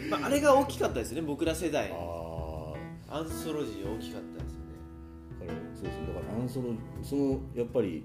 [0.10, 1.92] まあ、あれが大きかったですね僕ら世代。
[1.92, 2.25] ああ
[3.08, 4.72] アンソロジー大きかったですよね。
[5.40, 6.68] だからそうですねだからアンソロ
[7.02, 8.04] そのやっぱり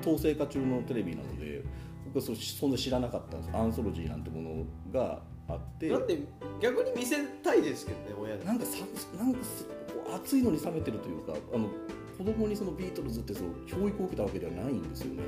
[0.00, 1.64] 統制下中のテレビなので
[2.06, 3.56] 僕はそそんな知らなかったんです。
[3.56, 5.88] アンソロジーなんてものがあって。
[5.88, 6.18] だって
[6.60, 8.78] 逆に見せたいですけどね親なんかさ
[9.18, 11.68] なんかすこう熱いのに冷めてるというかあの
[12.16, 15.22] 子供にそのビートルズってその教育を受けたわけではないんですよね。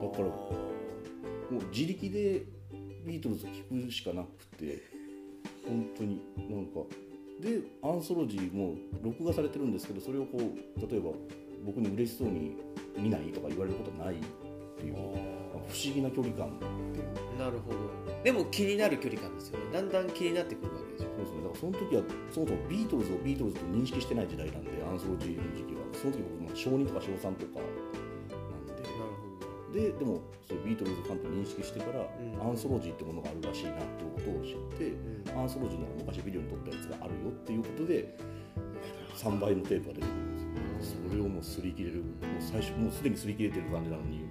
[0.00, 0.50] だからも
[1.50, 2.44] う自力で
[3.06, 3.50] ビートルズ聴
[3.86, 4.82] くしかなくて
[5.66, 6.80] 本当になんか
[7.40, 11.10] でアンソロジーも録画されてるんですけどそれをこう例えば
[11.64, 12.56] 僕に嬉しそうに
[12.96, 14.18] 見ないとか言われることはないっ
[14.78, 14.94] ていう
[15.68, 17.38] 不思議な距離感っていう。
[17.38, 18.22] なるほど。
[18.22, 19.66] でも気になる距離感ですよね。
[19.72, 21.42] だんだん気になってくるわけでしょそうですね。
[21.42, 25.82] だからその時はそもそもビートルズをビートルズと認識してない時代なんでアンソロジーの時期は。
[25.92, 27.60] その時僕も小2とか小3とか
[29.72, 32.48] ででもそビートルズファンと認識してから、ん。
[32.48, 34.92] アンソロジーってものがあるらしいなっていうことを知って、
[35.32, 35.40] うん。
[35.40, 38.16] アンソロジーの昔ビデオに撮ったやつがあるよっていうことで
[39.16, 40.98] 3倍のテープが出てくるんですよ。
[41.08, 41.96] それをもう擦り切れる。
[41.98, 44.24] もう最初もうすでに擦り切れてる感じなのに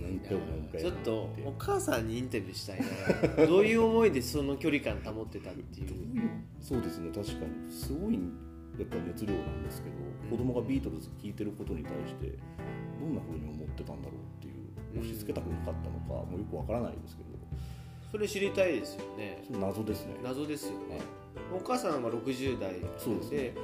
[0.00, 1.12] 何回も何回もちょっと
[1.44, 2.80] お母さんにインタビューしたい
[3.38, 3.46] な。
[3.46, 5.88] どういう思いでその距離感保ってたっていう
[6.60, 7.70] そうですね確かに。
[7.70, 8.14] すごい
[8.78, 9.96] やっぱ熱量なんですけど、
[10.30, 12.32] 子供がビートルズ聴いてることに対して
[12.98, 14.21] どんな風に思ってたんだろう
[14.98, 17.28] 押し付けたくなかったのか、もうよくわからないですけど。
[18.10, 19.42] それ知りたいですよね。
[19.50, 20.16] 謎ですね。
[20.22, 20.96] 謎ですよね。
[20.96, 21.02] はい。
[21.54, 23.54] お母さんは60代そうですね。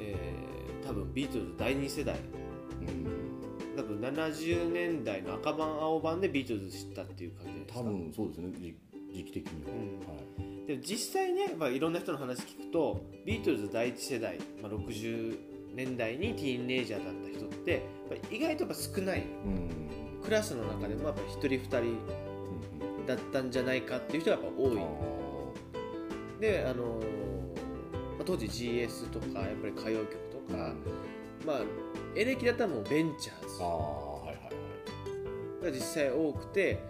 [0.00, 2.14] えー多分ビートルズ第2世代。
[2.14, 3.76] うん。
[3.76, 7.80] 多分70年代の赤版青版でビートルズ知ったっていう感じですか。
[7.80, 8.52] 多分そうですね。
[8.52, 8.76] 時
[9.12, 9.98] 時期的には、うん。
[10.08, 10.66] はい。
[10.66, 15.38] でも実際ね、まあ、いろんな人の話聞くとビートルズ第一世代、まあ、60
[15.74, 17.82] 年代にティーンネイジャーだった人って
[18.30, 19.24] 意外とやっぱ少ない。
[19.44, 19.86] うん
[20.26, 24.76] クラスの中でもやっぱ1人2人うんだったんじゃないかっていう人がやっぱ多い。
[26.40, 30.10] であのーまあ、当時 GS とかやっぱり歌謡曲
[30.48, 30.72] とか、
[31.46, 31.60] まあ
[32.16, 33.62] エレキだったらもうベンチャーズ。
[33.62, 34.50] ああはいはいは
[35.62, 35.64] い。
[35.64, 36.82] が実際多くて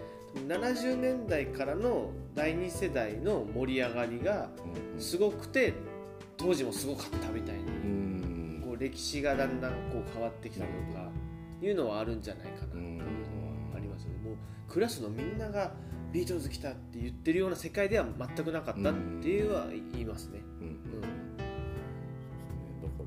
[0.48, 4.48] 70年代からの第2世代の盛り上がりが
[4.94, 5.74] うんすごくて
[6.38, 8.62] 当時もすごかったみたいに、うん。
[8.64, 11.10] こう歴史がだんだんこう変わってきたとか
[11.62, 12.95] いうのはあるんじゃないかな
[14.76, 15.72] クラスのみんなが
[16.12, 20.66] ビートルズ来たって言ってるような世界では全くなかったっていうは言いますね、うん。
[20.66, 21.00] うん。
[21.00, 21.08] だか
[22.98, 23.06] ら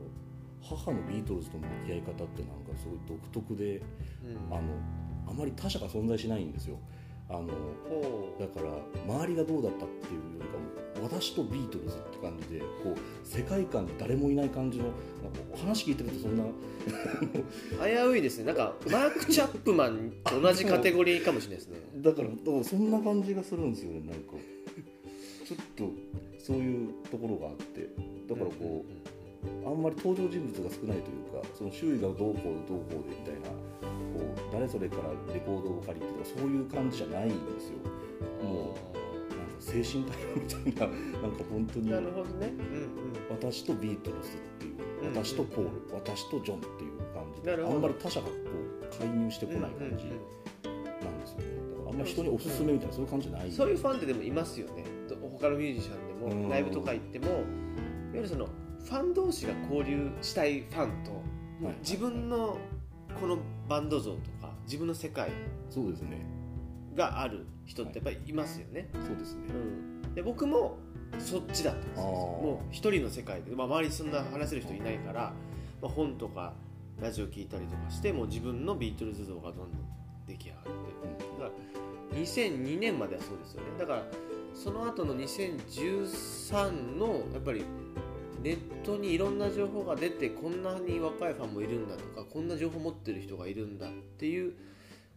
[0.67, 4.57] 母のビートルズとの向き合い方ってなんかすごい独特でうん。
[4.57, 4.63] あの
[5.27, 6.79] あまり他者が存在しないんですよ
[7.29, 7.47] あの
[8.39, 8.71] だから
[9.05, 16.43] 周りがどうだったっていうよりかも私とビートルズって感じでこう世界観に誰もいない感じのなんか話聞いてるとそんな
[17.85, 18.45] 危ういですね。
[18.45, 21.77] なんかマーク・チャップマンと同じカテゴリーかもしれないですね。
[22.01, 22.29] だから
[22.63, 24.33] そんな感じがするんですよねなんか。
[25.45, 25.91] ちょっと
[26.43, 27.89] そういうところがあって。
[28.27, 32.33] だからこう、あんまり登場人物が少ないというかその周囲がどうこう
[32.67, 33.49] どうこうでみたいな
[34.13, 37.77] こう誰それからレコードを借りてとかそういう感じじゃないんですよ。
[38.43, 40.15] もうなんか精神体
[40.65, 41.89] みたいな なんか本当に。
[41.91, 42.53] なるほどね。
[42.57, 42.89] うん
[43.29, 50.15] 私とビートルズっていううん私とポール、私とジョンっていう感じであんまり他者がこう介入してこない感じなんですよね。
[50.63, 50.69] だ
[51.77, 53.51] からあんまり人におすすめみたいなそういう感じじゃない。
[53.51, 54.83] そういうファンってでもいますよね。
[55.07, 56.43] ど他のミュージシャンでうん。
[56.43, 57.41] もライブとか行ってもいわ
[58.15, 61.11] ゆるそのファン同士が交流したいファンと
[61.65, 61.75] はい。
[61.81, 62.57] 自分の
[63.19, 63.37] この
[63.69, 65.29] バンド像とか自分の世界
[65.69, 66.25] そうですね。
[66.95, 69.43] がある人ってやっぱりいますよね、そうですね。
[70.03, 70.77] うん、で僕も
[71.19, 72.03] そっちだったんですよ。
[72.05, 75.33] もう一人の世界で、まあ、周りにそんな話せる人いないから、
[75.81, 76.53] まあ、本とか
[76.99, 79.69] ラジオ聞いたりとかしてもう自分のビートルズ像がどんどん
[80.27, 80.69] 出来上がって。
[80.69, 81.51] だか
[82.13, 83.67] ら2002年まではそうですよね。
[83.77, 84.03] だから
[84.53, 87.63] その後の2013のやっぱり
[88.41, 94.53] ネットにいろんな情報が出てこんなに若いファンもいるんだとかこんな情報持ってる人がいるんだっていう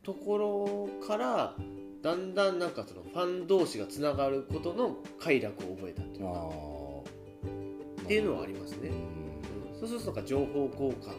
[0.02, 1.54] ところから
[2.02, 9.78] だんだんなんかそのファン同士がつながることの快楽を覚えたというあかあっていうのはありますね、うんうん。
[9.78, 11.14] そうするとなんか情報交換が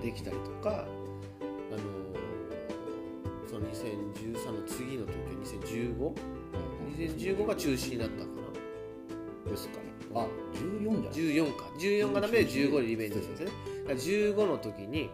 [0.00, 2.12] できたりとか、あのー
[3.52, 6.14] その2013の次の時は
[6.96, 8.30] 2015?2015 が中止になったか。
[8.30, 8.41] な
[9.50, 9.84] ですかね。
[10.14, 11.64] あ14じゃない14か。
[11.78, 13.52] 14がダメで15でリベンジですよね
[13.84, 15.10] だから15の時に、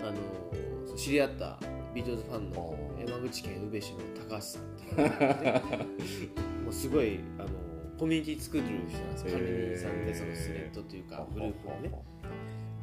[0.00, 1.58] あの知り合った
[1.94, 3.98] ビートルズファンの山口県宇部市の
[4.28, 5.62] 高橋さんっていうね
[6.64, 7.66] もうすごい、あのー
[7.98, 11.90] コミュニティ作る人なんです管理人さんでそのスレッドというかグループをね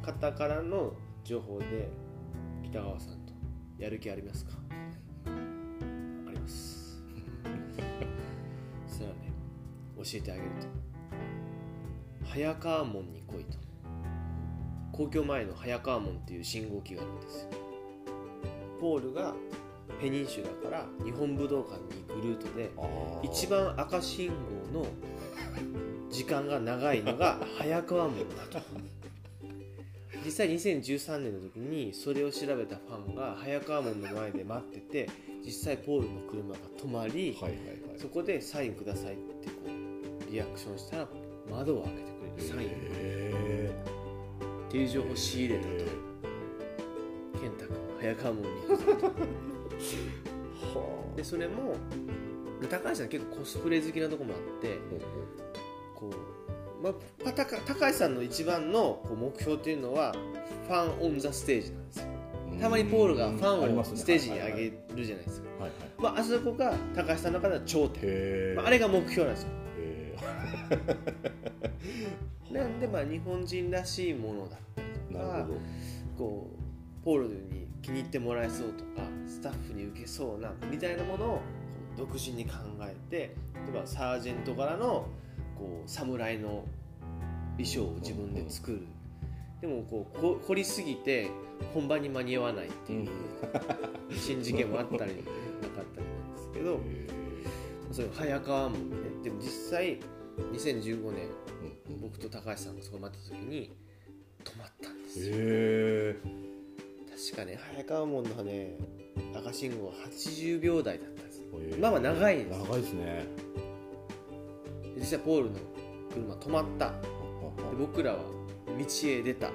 [0.02, 0.92] 方からの
[1.22, 1.88] 情報で
[2.64, 3.32] 北川さんと
[3.78, 4.54] やる気ありますか？
[10.14, 12.26] えてあげると。
[12.28, 13.58] 早川門に来いと。
[14.92, 17.50] 公共前の早川門っていう信号機があるんですよ。
[18.80, 19.34] ポールが
[20.00, 22.70] ペニンシュラから日本武道館に行くルートで
[23.22, 24.30] 一番赤信
[24.72, 24.86] 号の
[26.10, 28.60] 時間が長いのが 早川門だと。
[30.24, 35.10] 実際2013年の時にそれを調べたファンが早川門の前で待ってて
[35.44, 37.98] 実際ポールの車が止まり、はいはいはい。
[37.98, 39.63] そこでサインくださいってこう
[40.34, 41.08] リアクションしたら
[41.48, 42.68] 窓を開けてくれるサイン。
[42.68, 43.70] へ
[44.68, 45.70] っていう情報を仕入れたと。
[47.40, 48.48] 健太君早川門に
[51.16, 51.76] でそれも
[52.68, 54.78] 高橋さん結構コスプレ好きなとこもあって
[55.94, 56.10] こ
[56.80, 56.94] う、まあ、
[57.32, 60.12] 高高橋さんの一番のこう目標っていうのは
[60.66, 62.06] ファン・オン・ザ・ステージなんですよ。
[62.58, 65.48] あたまにポールがファンをステージに上げるじゃないですか、
[65.98, 69.50] まあ、あそこが高橋さんの中では頂点、まあ、あれが目標なんですよ。
[69.50, 69.63] へ
[72.50, 75.48] なんでまあ日本人らしいものだったりとか
[76.16, 81.40] こうポールに気に入ってもらえそうとかスタッフに受けそうなみたいなものを
[81.96, 85.06] 独自に考えて例えばサージェントからの
[85.56, 86.64] こう侍の
[87.56, 88.80] 衣装を自分で作る、
[89.60, 91.30] でもこうこ凝りすぎて
[91.72, 93.08] 本番に間に合わないっていう
[94.10, 97.24] 新事件もあったりなかったりなんですけど へ
[97.92, 98.84] そういう早川もね。
[99.22, 100.00] でも実際
[100.52, 102.00] 2015年ーうん。
[102.00, 103.70] 僕と高橋さんがそこ待った時に
[104.44, 105.26] 止まったんですよ。
[105.30, 106.16] へ
[107.32, 108.76] 確かね早川門のね
[109.34, 111.42] 赤信号は80秒台だったんです
[111.80, 112.60] まあまあ長いんです。
[112.60, 113.26] 長いですね。
[114.94, 115.58] で実際ポールの
[116.12, 116.90] 車止まった。
[116.90, 116.94] で
[117.78, 118.18] 僕らは
[118.78, 119.50] 道へ出た。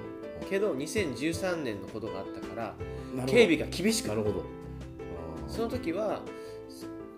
[0.48, 2.74] けど2013年のことがあったから
[3.26, 4.44] 警備が厳しくなるほど。
[5.46, 6.22] その時は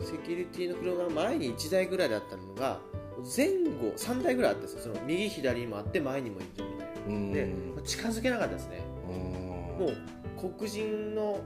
[0.01, 2.81] セキュリティの車の前に1台ぐらいだったのが
[3.25, 3.49] 前
[3.81, 4.95] 後3台ぐらいあったんですよ。
[4.95, 6.93] その右左にもあって前にもいるみたいな。
[7.07, 7.33] うん。
[7.33, 7.53] で
[7.85, 8.81] 近づけなかったですね。
[9.09, 9.15] うん。
[9.15, 11.41] もう黒人の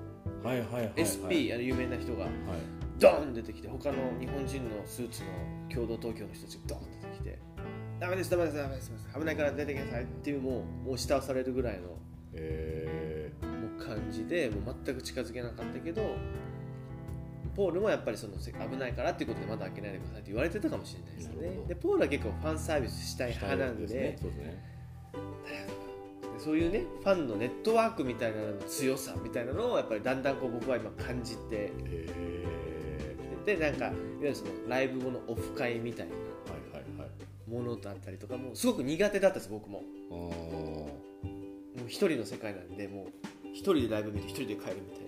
[0.94, 2.32] SP、あの有名な人がはい。
[2.98, 5.28] ドーン出てきて他の日本人のスーツの
[5.68, 7.38] 共同東京の人たちがドーン出てきて
[8.00, 11.98] ダメですダメですダメです危ないから出てきなさいっていうもう押し倒されるぐらいの
[12.32, 16.02] へもう感じでもう全く近づけなかったけど
[17.56, 21.64] ポールもやっぱりそのせ危ないからっていうことでまだ開けないでくださいって言われてたかもしれないですね。
[21.66, 24.18] でポールは結構ファンサービスしたいえ派なんで。
[24.20, 24.76] そうですね。
[26.36, 31.72] でそういうねファンのネットワークみたいなのの強さみたいなのをやっぱりだんだんこう僕は今感じて。
[33.46, 36.14] でなんかいわゆるそのライブ後のオフ会みたいな
[37.48, 39.82] ものだったりとかもすごく苦手だったんです僕も。
[40.10, 40.92] も
[41.84, 43.06] う一人の世界なんでもう
[43.52, 45.05] 一人でライブ見て一人で帰るみたいな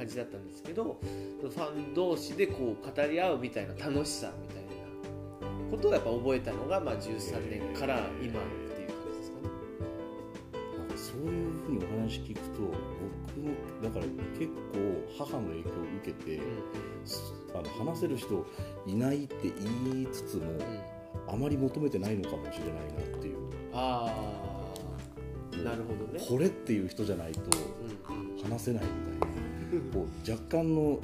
[0.00, 0.98] 感じだったんですけど
[1.42, 4.70] ファン同士でこう語り合うみたいな楽しさみたいな
[5.70, 8.42] ことをやっぱ覚えたのが、まあ、13年から今っ
[8.74, 9.48] ていう感じですかね。
[10.78, 14.06] なんかそういうふうにお話聞くと僕もだから
[14.38, 16.40] 結構母の影響を受けて、
[17.54, 18.46] あの話せる人
[18.86, 20.48] いないって言いつつもうん。
[20.48, 20.60] うん
[21.26, 23.36] あまり求めてないのかもしれないなっていう。
[23.72, 24.14] あ
[25.54, 26.24] あなるほどね。
[26.28, 27.40] これっていう人じゃないと
[28.10, 28.50] うんうん。
[28.50, 29.49] 話せないみたいな
[29.92, 31.00] こう若干のこ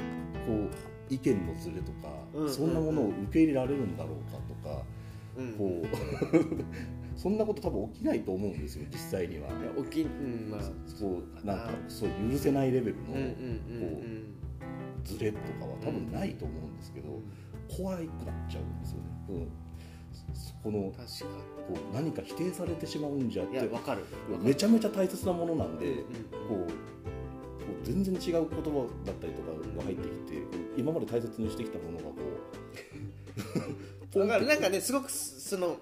[1.10, 4.82] う意見のズレとか、うんそんなものを受け入れられるんだろうかとか、
[5.36, 5.52] うん。
[5.54, 9.48] こう そんなこと多分起きないと思うんですよ実際には。
[9.48, 10.60] いやおきうんまあ。
[11.00, 14.36] こうなんかそう許せないレベルのうんうんうん
[15.04, 17.20] ズレとかは多分ないと思うんですけど、
[17.68, 18.06] 怖くなっ
[18.50, 19.04] ちゃうんですよね。
[19.28, 19.48] うん。
[20.34, 21.06] そこの確か
[21.68, 23.70] こう何か否定されてしまうんじゃって
[24.42, 25.94] めちゃめちゃ大切なものなんで、
[26.48, 26.66] こうこ
[27.72, 30.38] う全然違う言葉だったりとかが入ってきて、
[30.76, 32.12] 今まで大切にしてきたものがこ
[34.14, 35.76] うなんかねすごくその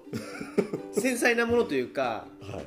[0.91, 2.65] 繊細なものというかはい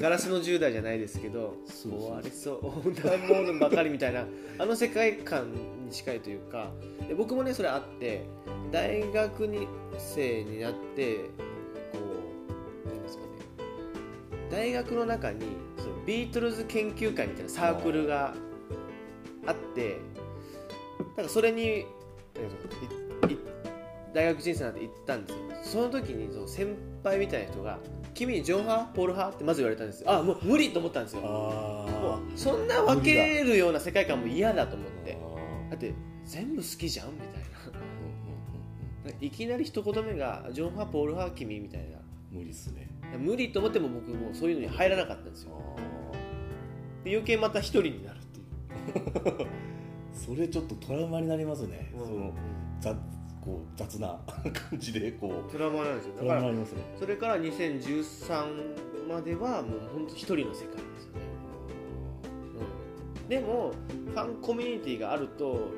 [0.00, 4.24] ガラスの10代じゃないですけど終わりそうダンボールばかりみたいな
[4.58, 6.70] あの世界観に近いというか
[7.08, 8.24] で僕もねそれあって
[8.72, 11.30] 大学に生になって
[11.92, 11.98] こ
[12.84, 13.28] う何ですかね。
[14.50, 15.46] 大学の中に
[15.78, 18.34] そのビートルズ研究会みたいなサークルが
[19.48, 19.98] あって
[21.16, 21.86] なんかそれに
[24.14, 25.44] 大学人生なんて行ったんですよ。
[25.62, 27.78] その時にその先輩みたいな人が
[28.14, 28.92] 「君ジョン派？
[28.94, 30.70] ポール派?」ってまず言われたんですよあもう無理！
[30.72, 31.22] と思ったんですよ。
[31.22, 35.18] もあうそんな分けるような世界観も嫌だと思っーて
[35.70, 35.76] だ。
[35.76, 35.94] って
[36.24, 37.12] 全部好きじゃん？
[37.12, 37.38] みたいな。
[39.20, 41.98] いきなり一言目が「ジョン・ハーポール・ハー君」みたいな。
[42.30, 42.90] 無理っすね。
[43.18, 45.50] 無理と思っても僕もそういうのに入らなかったんですよ。
[47.04, 48.17] で余計また一人になる
[50.12, 52.06] それちょっとトラウマになりますね、うん。
[52.06, 52.32] その
[52.80, 52.96] 雑
[53.40, 54.20] こう雑な
[54.70, 55.50] 感じでこう。
[55.50, 56.14] トラウマなんですよ。
[56.18, 56.82] トだからラウマになりますね。
[56.98, 61.20] それから2013まではもう本当一人の世界ですよね、
[63.22, 63.72] うん、でも
[64.06, 65.70] ファンコミュニティがあると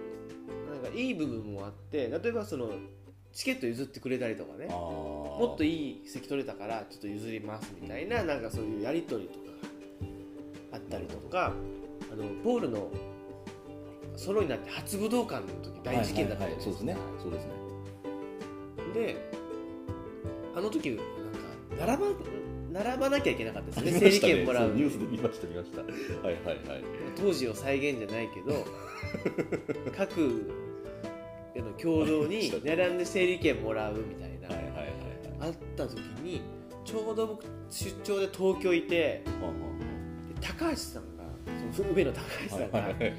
[0.68, 2.70] なんかいい部分もあって例えばその
[3.32, 4.66] チケット譲ってくれたりとかね。
[4.66, 9.50] ももっといい席取れたからちょっと譲りますみたいななんかそういうやり取りとかが
[10.72, 11.54] あったりとか
[12.12, 12.90] あのポールの
[14.16, 16.96] ソロになって初武道館の時大事件だったじゃないそうですね。
[17.22, 17.52] そうですね。
[18.94, 19.16] で
[20.54, 22.06] あの時なんか並ば
[22.72, 24.00] 並ばなきゃいけなかったですね。
[24.00, 24.68] 整理券もらう。
[24.68, 25.82] そうニュースで見ました見ました。
[25.82, 26.84] はいはいはい。
[27.16, 28.64] 当時を再現じゃないけど
[29.96, 30.52] 各
[31.56, 34.90] あの共同に並んで整理券もらうみたいな、はいはいはいはい。
[35.40, 36.42] あった時に
[36.84, 39.52] ちょうど僕出張で東京いては
[40.34, 41.09] で高橋さんが
[41.72, 43.02] その梅野高橋さんが、はいはい。
[43.02, 43.14] は い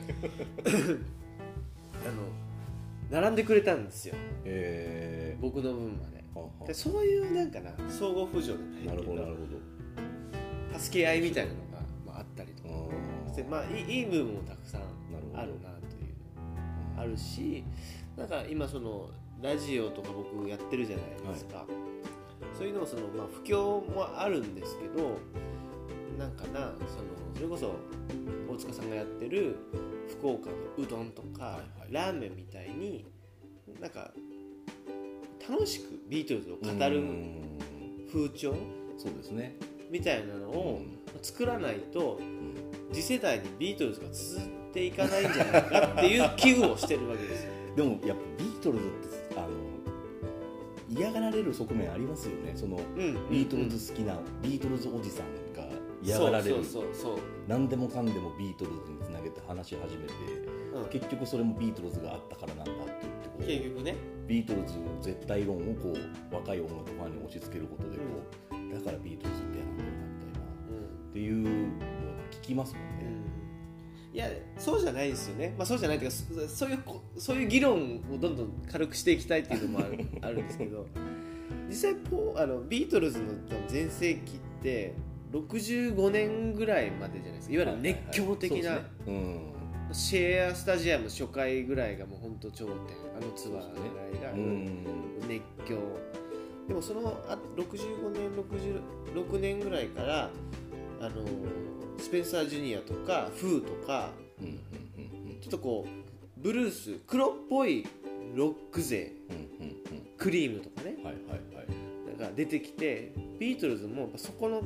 [2.04, 2.24] あの
[3.10, 4.16] 並んでくれたんですよ。
[4.46, 6.24] え僕の分まで。
[6.34, 10.80] ーははでそういうなんかな相互扶助じゃなるほどどなるほど。
[10.80, 12.70] 助け合いみたいなのが、まあ、あったりとか。
[13.32, 14.82] あでまあいいいい部分もたくさん
[15.36, 16.12] あるなという。
[16.98, 17.64] あるし
[18.16, 19.10] なんか今その
[19.42, 21.66] ラジオとか僕やってるじゃないですか、
[22.56, 25.18] そういうのもその、まあ、不況もあるんですけど
[26.20, 27.76] なんかなそのそれこそ
[28.50, 29.58] 大塚さんがやってる
[30.10, 31.60] 福岡のうどんとか、
[31.90, 33.06] ラーメンみたいに
[33.80, 34.12] なんか
[35.50, 37.48] 楽しくビートルズを語るうん。
[38.12, 38.54] 風潮
[38.98, 39.56] そうですね。
[39.90, 40.82] みたいなのを
[41.22, 42.20] 作らないと
[42.92, 47.52] 次世代にビートルズが続いていかないんじゃないかっていう危惧をしてるわけですよ。
[47.76, 48.90] でもやっぱビートルズっ
[49.30, 49.50] てあの
[50.90, 52.52] 嫌がられる側面ありますよね。
[52.56, 53.30] そのうん。
[53.30, 55.26] ビートルズ好きな、ビートルズおじさん。
[55.34, 55.41] が
[56.04, 56.56] 嫌がられる。
[56.56, 60.14] そうそうそう何でもかんでもビートルズにつなげて話し始めて
[60.72, 63.92] そう、うん、結局それもビートルズがあったからなんだって言ってこ結局ね。
[63.92, 68.04] うビートルズ絶対論をこう若い音楽ファンに押し付けることでこ
[68.52, 71.54] う、だからビートルズって嫌なんだよなみたいなっていうのを
[72.32, 73.06] 聞きますもんね、
[74.12, 74.16] うん。
[74.16, 80.86] いやそうじゃないですよね、まあ、そうじゃないというかそそういうこそういう議論をどんどん軽くしていきたいっていうのもあるあるんですけど。
[81.68, 83.28] 実際ポーあのビートルズの
[83.68, 84.94] 全盛期って
[85.32, 87.54] 65年ぐらいまでじゃないですか。
[87.54, 88.80] いわゆる熱狂的な、
[89.92, 92.76] シェアスタジアム初回ぐらいがもう本当頂点
[93.18, 94.38] あのツアーぐらいが
[95.28, 95.78] 熱狂。
[96.68, 100.30] でもそのあ65年66年ぐらいから
[101.00, 101.26] あの
[101.98, 104.12] スペンサージュニアとかフーとか
[105.42, 107.86] ちょっとこうブルース黒っぽい
[108.36, 109.14] ロック勢
[110.18, 110.96] クリームとかね。
[112.22, 114.62] が出てきてビートルズもそこの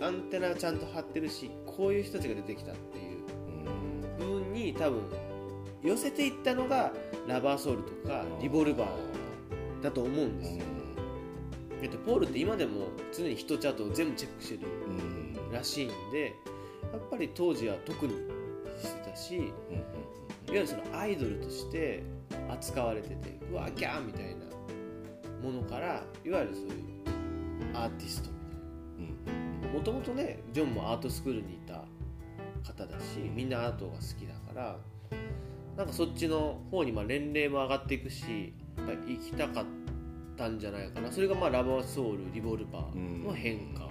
[0.00, 3.18] アンテナちゃんと張ってるしこういう人たちが出てきたっていう。
[3.48, 5.02] うん部分に多分
[5.82, 6.92] 寄せていったのが
[7.28, 10.64] ラバーソウルとかリボルバーだと思うんですよ。
[11.82, 14.70] だってポールって今でも常にヒットチャートを全部チェックしてる
[15.52, 16.34] らしいんで
[16.92, 18.14] やっぱり当時は特に
[18.82, 19.44] してたしいわ
[20.48, 22.02] うんゆるそのアイドルとして
[22.48, 24.46] 扱われててうわギャーみたいな
[25.42, 26.72] ものからいわゆるそういう
[27.74, 28.30] アーティスト
[29.76, 31.84] もともとねジョンもアートスクールにいた
[32.66, 34.78] 方だしみんなアートが好きだから
[35.76, 39.64] なんかそっちの方にまあ年齢も上がっていくしやっぱり行きたかっ
[40.38, 41.12] たんじゃないかな。
[41.12, 43.88] それがまあラバーソウルリボルバーの変化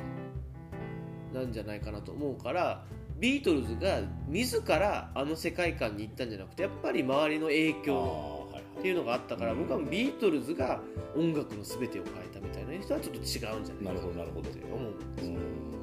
[1.32, 2.84] なんじゃないかなと思うから
[3.20, 8.48] ビートルズが自らあの世界観に行ったんじゃなくてやっぱり周りの影響
[8.80, 9.60] っていうのがあったからうん。
[9.60, 10.82] 僕はビートルズが
[11.16, 14.50] 音楽の全てを変えたみたいな人はちょっと違うんじゃないかなるほどなるほど。
[14.50, 15.16] って思うん。
[15.16, 15.75] ですよ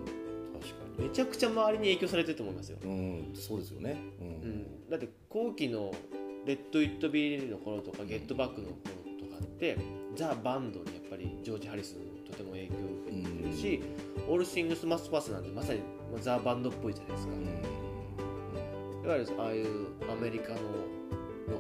[0.99, 3.97] めちゃくちゃ周りに影響されてると思いますよ、にうんそうですよね。
[4.21, 4.31] ううん。
[4.31, 5.93] ん、だって後期の
[6.47, 8.77] 「レッド・イット・ビー」の頃とか「ゲット・バック」の頃
[9.19, 9.77] とかって
[10.15, 12.77] ザ・バンドにやっぱりジョージ・ハリスンとても影響を
[13.07, 13.81] 受けてるし
[14.29, 15.81] 「オール・シングス・マス・パス」なんてまさに
[16.11, 19.05] まあザ・バンドっぽいじゃないですか、うん。
[19.05, 19.67] いわゆるああいう
[20.11, 21.59] アメリカのロッ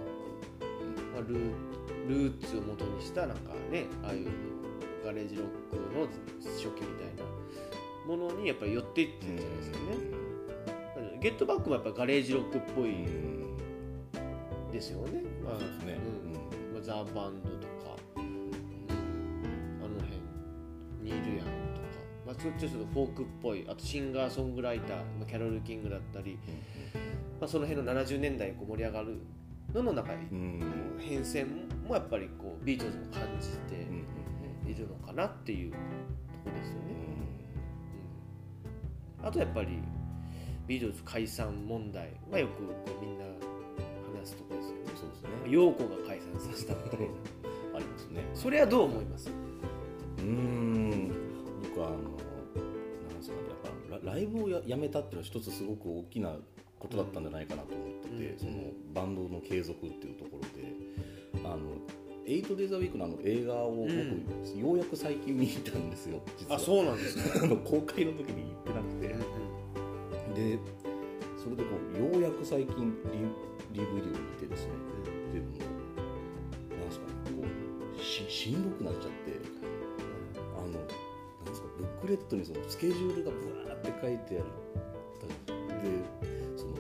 [0.58, 0.64] ク、
[1.12, 1.72] まあ、ルー
[2.08, 4.26] ルーツを元にしたなんかねああいう
[5.04, 6.06] ガレージロックの
[6.42, 7.24] 初期みたいな
[8.06, 9.82] ものにやっぱり寄っていってるんじゃないですかね、
[11.20, 15.98] ゲットバックもやっぱガレージロックっぽいうんですよね、まあそうですね。
[16.26, 16.74] うん。
[16.74, 18.50] まあ、ザ・バンドとか、うん。
[19.80, 20.18] あの辺
[21.02, 21.86] ニール・ヤンとか、
[22.26, 23.66] まあ、ちょっとフォークっぽい。
[23.68, 26.38] あとシンガーソングライター、まあ、キャロル・キングだったり、
[27.40, 29.18] まあ、その辺の70年代こう盛り上がる
[29.74, 30.20] のの中に、
[30.98, 31.46] 変遷
[31.86, 33.86] もやっぱりこうビートルズも感じて
[34.70, 35.78] いるのかなっていうと
[36.44, 37.11] こですよね。
[39.22, 39.78] うん、あとやっぱり
[40.66, 43.24] ビートルズ解散問題はよくこうみんな
[44.20, 44.80] 話すとこですよね。
[44.94, 45.28] そうですね。
[45.48, 47.06] 陽子が解散させたみたいな
[47.74, 48.24] ありますね。
[48.34, 49.30] それはどう思います？
[50.18, 51.12] うん。
[51.62, 52.00] 僕はあのな
[53.14, 53.42] んですかね
[53.90, 56.36] やっぱライブをややめたっていうのは一つすごく大きな
[56.78, 58.38] ことだったんじゃないかなと思ってて、うん。
[58.38, 58.52] その
[58.94, 60.72] バンドの継続っていうところで
[61.44, 61.58] あの
[62.26, 64.60] 「エイトデイザーウィークのあの映画を僕、うん。
[64.60, 66.82] ようやく最近見たんですよ実は。
[66.82, 69.08] うなんですか、 あの公開の時に言ってなくて、
[70.34, 70.58] で
[71.36, 72.74] それでこうようやく最近
[73.72, 74.72] DVD を見てですね。
[75.32, 75.46] でも
[76.78, 77.44] なんですかねこ
[77.98, 79.62] うししんどくなっちゃって。
[80.56, 84.44] あのなんですかブックレットにそのスケジュールがブワーって書いてある
[85.82, 85.88] で
[86.56, 86.74] その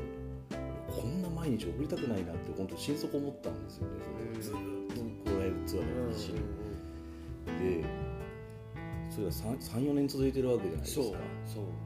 [0.88, 3.92] こんな毎日送りたくないなって本当心底思ったんですよね。
[4.40, 4.71] そのず
[5.78, 6.38] っとこうライブツアーが必死に。
[7.82, 8.02] で
[9.10, 11.18] それが34年続いてるわけじゃないですか。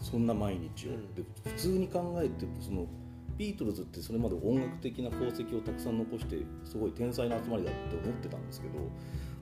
[0.00, 1.14] そんな毎日を、うん。
[1.14, 2.86] で普通に考えてその
[3.36, 8.78] ビートルズってそれまで音楽的な功績をたくさん残してすごい天才な集まりだって思ってたんですけど、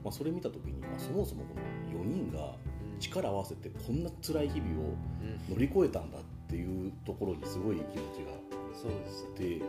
[0.03, 1.55] まあ、それ見た時に、まあ、そもそもこ
[1.93, 2.55] の4人が
[2.99, 5.53] 力を合わせてこんな辛い日々をうん。
[5.53, 8.31] 乗り越えたんだっていうところにすごい気持ちが
[8.73, 9.61] そうですあってで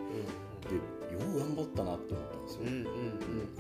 [1.13, 2.87] よう頑張ったなって思ったんですよ、うんうんうん。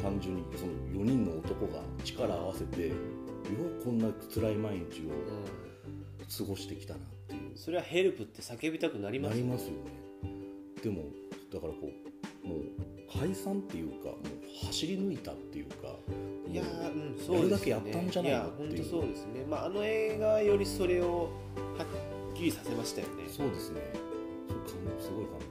[0.02, 0.72] 単純にその
[1.04, 2.94] 4人の男が力を合わせてよ
[3.80, 5.10] うこんな辛い毎日を
[6.38, 7.56] 過ごしてきたなっていう。
[7.56, 9.76] それはヘルプって叫びたくなりますなりますよね。
[10.82, 11.04] でも
[11.52, 11.90] だからこ
[12.44, 12.58] うもう
[13.18, 15.96] 解散っていうかもう走り抜いたっていうか
[16.50, 17.38] いやもうんそうね。
[17.38, 18.68] やるだけやったんじゃないのやっていう。
[18.76, 19.44] 本当そうですね。
[19.48, 21.30] まああの映画よりそれを
[21.78, 21.84] は
[22.32, 23.24] っきりさせましたよね。
[23.28, 23.80] そうですね。
[24.66, 25.45] そう感すごい感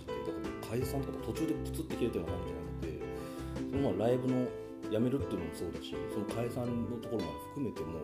[0.69, 4.47] 解散とか途中でプツって切れたような感じじゃなくてそのまあライブの
[4.91, 7.99] やめるっていうのもそうだしその解散のところまで含めても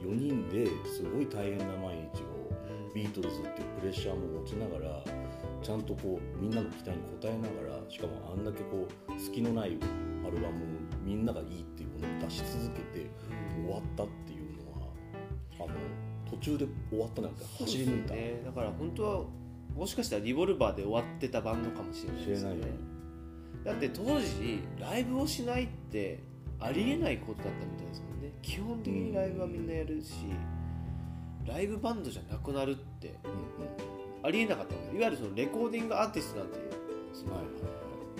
[0.00, 2.40] 4人ですごい大変な毎日を
[2.94, 5.04] ビートルズっていうプレッシャーも持ちながら
[5.62, 9.78] ちゃんとこうみんなの期待に応えながらしかもあんだけこう隙のない
[10.26, 10.64] アルバム
[11.04, 13.10] みんながいいっていうものを出し続けて
[13.64, 14.88] 終わったっていうのは
[15.60, 15.68] あの
[16.30, 19.24] 途中で終わったなくて走り抜いた、ね、だから本当は
[19.74, 22.56] もしかしたらリボルバーで終わってたバンドかもしれないですね。
[23.64, 26.20] だって当時ライブをしないって
[26.58, 28.32] ありえないことだったみたいですもんね。
[28.42, 30.12] 基本的にライブはみんなやるし、
[31.46, 33.14] ライブバンドじゃなくなるって
[34.22, 36.58] ありえなかったいわゆるそのレコーディングアーティストなんて
[37.12, 37.40] そのは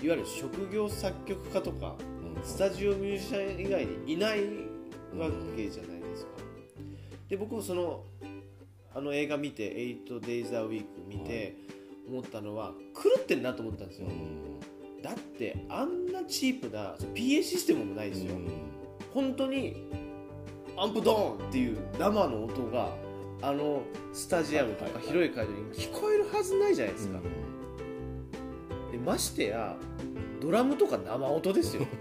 [0.01, 1.95] いわゆる職業作曲家とか
[2.43, 4.39] スタジオミュージシャン以外にいない
[5.15, 6.31] わけじゃないですか、
[7.29, 8.03] で僕もその
[8.93, 9.73] あの映画見て
[10.05, 11.55] 「8days a week」見て
[12.07, 14.07] 思ったのは狂ってんなと思ったんですよ、
[15.01, 18.35] だってあんなチープな PA システムもないですよ、
[19.13, 19.87] 本当に
[20.75, 22.95] アンプドーンっていう生の音が
[23.41, 23.83] あの
[24.13, 27.19] スタジアムとか広い会場に聞こえるはずないじゃないですか、
[28.91, 29.77] でましてや
[30.41, 31.85] ドラムとか生音ですよ。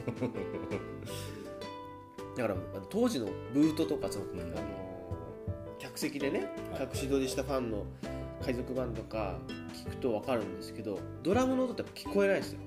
[2.36, 2.57] だから
[2.88, 4.41] 当時のブートとかその、うん。
[4.41, 4.89] あの
[5.91, 6.82] 客席でねはい。
[6.82, 7.84] 隠し撮りしたファンの
[8.43, 9.38] 海賊版とか
[9.74, 12.61] 聞くと分かるんですけどドラムの音って聞こえないんですよ。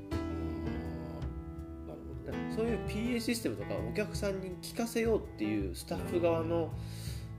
[2.55, 6.71] そういう PA システムとかお客さんに聞かせようっていうスタッフ側の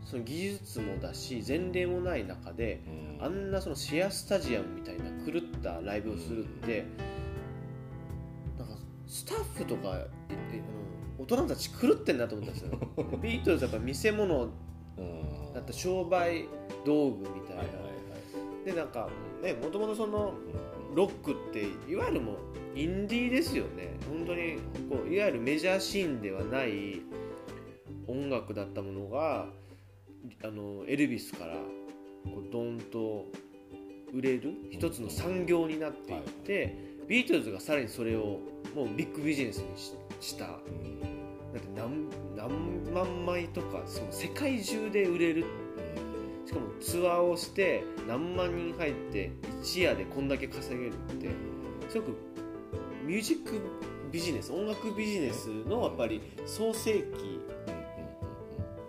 [0.05, 2.81] その技術もだし前例もない中で
[3.21, 6.85] どあんなそのシェアスタジアムみたいな狂ったライブをするって
[8.59, 8.75] なんか
[9.07, 9.99] スタッフとか
[11.17, 12.79] 大人たち狂ってんなと思ったんですよ。
[13.23, 14.49] ビートルズはやっぱ見せ物
[15.55, 16.47] だった商売
[16.85, 17.63] 道具みたいな、
[18.65, 19.09] でなんか
[19.43, 20.35] ねもともとその
[20.95, 22.37] ロックっていわゆるもう
[22.79, 23.97] インディーですよね。
[24.09, 24.59] 本当に
[24.91, 27.03] こういわゆるメジャーシーンではない
[28.07, 29.47] 音楽だったものが
[30.43, 33.27] あのエルビスからこうドンと
[34.13, 36.77] 売れる一つの産業になっていって、
[37.09, 38.39] ビートルズがさらにそれを
[38.75, 40.59] もうビッグビジネスにしした
[41.55, 45.45] だって何何万枚とかその世界中で売れる。
[46.45, 49.33] しかもツアーをして何万人入って
[49.63, 51.31] 一夜でこんだけ稼げるって。
[51.89, 52.17] すごく
[53.07, 53.61] ミュージック
[54.11, 57.41] ビジネス音楽ビジネスのやっぱり創世期。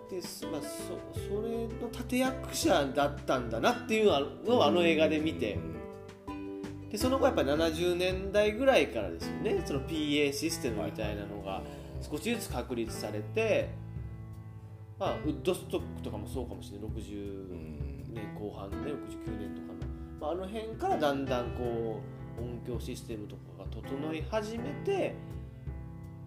[0.09, 4.05] で、まあ、そそれの立役者だったんだなっていう
[4.45, 5.57] のをあの映画で見て。
[6.91, 9.61] でその後やっぱり70年代ぐらいからですよね。
[9.66, 11.61] その PA システムみたいなのが。
[12.01, 13.69] 少しずつ確立されて、
[14.99, 16.89] まあ、ウッドストックとかもそうかもしれない。
[16.89, 19.73] 60年後半ね69年とかの、
[20.19, 22.01] まあ、あの辺からだんだんこ
[22.37, 25.15] う音響のシステムとかが整い始めて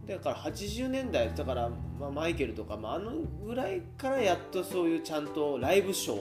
[0.07, 3.13] だから80年代だから、まあ、マイケルとか、まあ、あの
[3.45, 6.19] ぐらいからやっとそういうちゃんとライブショー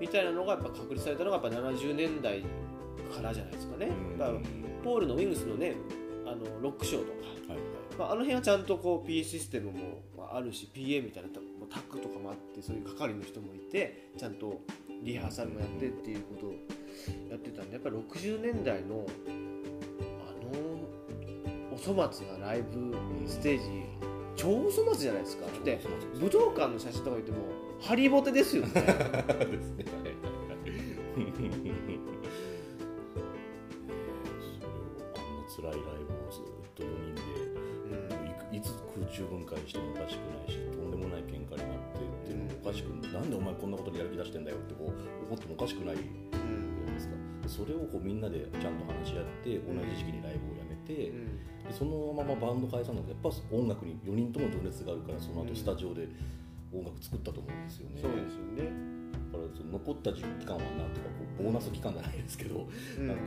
[0.00, 2.40] みたいなのがやっぱ確立されたのがやっぱ70年代
[3.14, 3.90] からじゃないですかね。
[4.18, 4.38] だから
[4.82, 5.74] ポールのウィングスのね
[6.26, 7.69] あのロックショーとか、はいはい
[8.00, 14.62] まあ、あの辺はちゃんとこう PA システムもあるし PA みたいなタックとかもあってそういう係の人もいてちゃんと
[15.02, 16.50] リハーサルもやってっていうことを
[17.28, 22.96] やってたんでやっぱり60年代のあのお粗末なライブ
[23.26, 23.82] ステージ
[24.34, 25.44] 超お粗末じゃないですか。
[25.62, 25.78] で
[26.18, 27.38] 武道館の写真とか言っても
[27.82, 28.72] ハリボテですよね。
[28.80, 28.82] で
[29.60, 29.84] すね。
[35.54, 35.99] 辛いライ
[39.20, 46.04] いつ空中分解してもおかしくないしとんでもない喧嘩になってっていうのもおかしく、うん、なんでお前こんなことでやる気出してんだよってこう怒ってもおかしくないじゃ
[46.88, 47.14] ないですか、
[47.46, 56.08] それをこうみんなでちゃんと話し合って同じ時期にライブをやめて、でそのままバンド解散のやっぱ音楽に4人とも情熱があるからその後スタジオで
[56.72, 58.00] 音楽作ったと思うんですよね。
[58.00, 58.72] そうですよね。
[59.32, 62.68] だからその残った期間はなんていうかこうボーナス期間じゃないですけど、
[62.98, 63.22] うん、なんか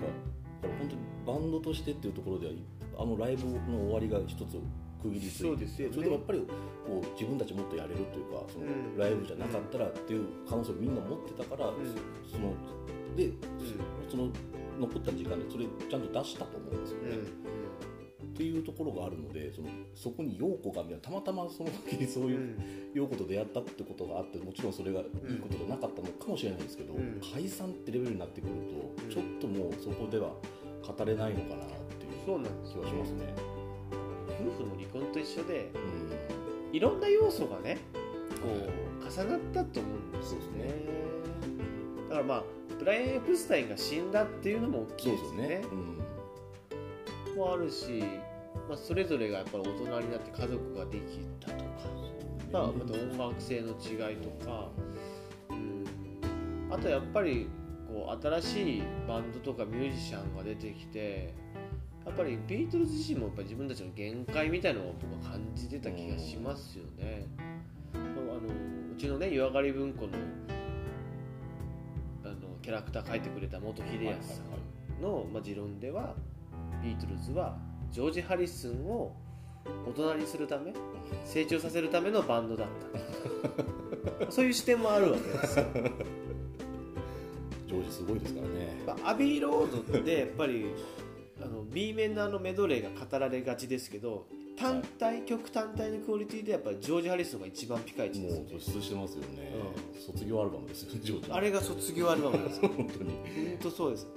[0.61, 2.53] 本当にバンドとしてっていうところでは
[2.99, 4.57] あのライブの終わりが一つ
[5.03, 6.39] 区切りついてそ,、ね、それでもやっぱり
[6.87, 8.65] こう自分たちもっとやれるというかその
[8.97, 11.75] ライブじゃなかったらっていう可能性をみんな持ってたから、うん、
[12.31, 12.55] その
[13.15, 13.37] で、うん、
[14.09, 14.29] その
[14.79, 17.53] 残った時間でそれちゃんと出したと思うんですよね。
[18.23, 22.57] っていうところがあるのでそのそこに陽子がたまたまその時にそういう
[22.91, 25.05] 陽子と出会ったってことがあってもちろんそれがいい
[25.37, 28.53] ことじゃなかったのかもしれないですけど、うん、解散ってレベルになってくる
[29.07, 30.33] と、ちょっともうそこでは
[30.81, 31.67] 語れないのかなっ
[31.99, 33.52] ていう気はしますね。
[34.39, 37.77] 夫婦の離婚と一緒で、うん、いろんな要素がね
[38.41, 40.73] こう重なったと思うんですよね。
[42.09, 42.43] だからまあ
[42.79, 45.47] ブライアン・エプスタインが死んだっていうのも大きいですね。
[45.47, 45.61] ね。
[47.31, 48.03] うん、もあるし、
[48.67, 51.69] まあ、それぞれがやっぱり大人になって家族ができたとか、
[52.51, 54.69] まあ、また音楽性の違いとか、
[55.49, 57.47] うん、あとやっぱり
[57.87, 61.33] こう新しいバンドとかミュージシャンが出てきて
[62.05, 67.27] やっぱりビートルズ自身もやっぱ自分たちの限界みたいなのを僕は感じてた気がしますよね。
[67.93, 68.39] あの
[68.93, 70.09] うちのね湯上がり文庫の
[72.23, 74.41] あのキャラクター描いてくれた元秀康さ
[74.99, 76.15] んの、まあ、持論では
[76.81, 77.57] ビートルズは
[77.91, 79.15] ジョージ・ハリスンを
[79.87, 80.73] 大人にするため
[81.25, 82.67] 成長させるためのバンドだっ
[84.25, 85.65] た そういう視点もあるわけですよ。
[87.67, 88.73] ジョージすごいですからね。
[89.03, 90.67] アビーロードってやっぱり
[91.73, 99.51] B 面のあのメドレーが語られがちですけど単体、はい、曲単体のクオリティでやっぱりジョージ・ハリスンが一番ピカイチです、ね、もう突出してますよね、
[99.95, 103.11] うん、卒業アルバムですよねジョージあれが卒業アルバムです 本当に。
[103.11, 104.07] 本当そうです。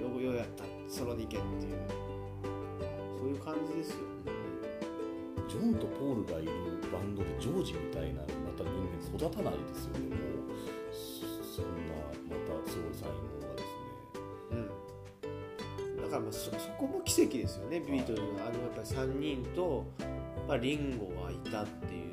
[0.00, 0.64] よよやった。
[0.88, 2.08] ソロ2件っていう。
[3.18, 3.96] そういう感じですよ
[5.48, 6.52] ジョンとポールがいる
[6.92, 8.70] バンドでジョージみたいなまた人
[9.18, 10.00] 間育たないですよね。
[10.00, 10.54] もう
[11.42, 11.94] そんな
[12.28, 13.37] またすごい才能
[16.08, 17.80] だからまあそそこも奇跡ですよね。
[17.80, 19.84] ビートルズのあのやっぱり3人と、
[20.48, 22.08] まあ、リンゴがいたっていう。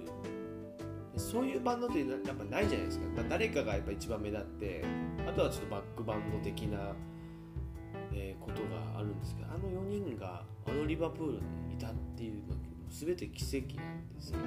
[1.18, 4.84] そういうバンドってやっぱないじゃないですか、まあ、誰かがやっぱ一番目立って
[5.26, 6.94] あとはちょっとバックバンド的な、
[8.14, 11.40] えー、ことがあるんですけどあの4人があのリバプールに
[11.74, 12.56] いたっていうのは
[12.90, 14.44] 全て奇跡なんですよね。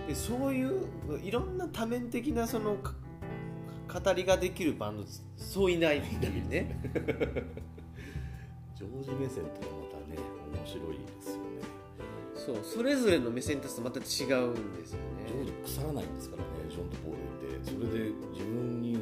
[0.00, 0.88] うん、でそういう
[1.22, 2.76] いろんな多面的なその
[3.88, 5.04] 語りができるバンド
[5.36, 6.78] そういないっていうね。
[8.76, 10.16] ジョージ目線ってまたね
[10.54, 11.42] 面白いですよね。
[12.34, 15.26] そうそれぞれの目線としてまた違うんですよね。
[15.26, 17.38] ジョージ腐らないんですからねジョンとポールって。
[17.64, 18.98] それで自分に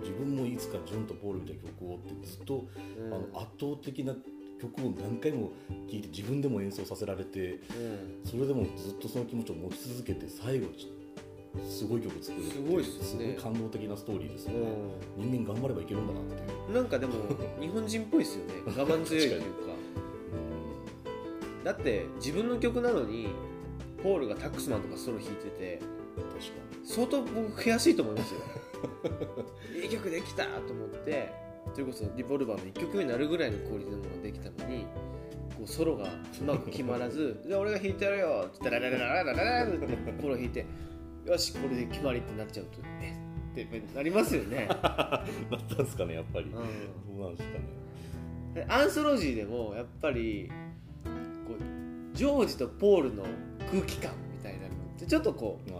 [0.00, 2.66] 自分もいつかジョンとポールみたいな曲をってずっと、
[2.98, 4.14] うん、あの圧倒的な
[4.60, 5.52] 曲を何回も
[5.88, 10.66] 聴いて自分でも演奏させられて、うん、それでもずっとその気持ちを持ち続けて最後
[11.68, 13.36] すごい曲作るすごいですね。
[13.40, 14.58] 感動的なストーリーですよね、
[15.16, 16.74] 人間頑張ればいけるんだなっていう。
[16.74, 17.14] なんかでも
[17.60, 18.54] 日本人っぽいですよね。
[18.76, 19.46] 我慢強いというか、
[21.64, 23.28] だって自分の曲なのに
[24.02, 25.80] ポールがタックスマンとかソロ弾いてて
[26.16, 26.36] 確か
[26.80, 26.86] に。
[26.86, 28.40] 相当僕悔しいと思いますよ。
[29.82, 31.32] いい曲できたと思って
[31.74, 34.86] それこそリボルバーの1曲目になるぐらいのクオリティのものができたのに
[35.56, 40.66] こうソロがうまく決まらず「じゃあ俺が弾いてやるよ」って「ラララララララ」ってポール弾いて
[41.26, 43.14] よしこれで決まりってなっちゃうとえ？
[43.62, 44.66] ってなりますよね。
[44.70, 45.26] なっ
[45.68, 46.60] たんですかねやっぱり、うん、そ
[47.16, 48.66] うなんですかね。
[48.68, 50.50] アンソロジーでもやっぱり
[51.46, 53.24] こうジョージとポールの
[53.70, 54.68] 空気感みたいなのっ
[54.98, 55.70] てちょっとこう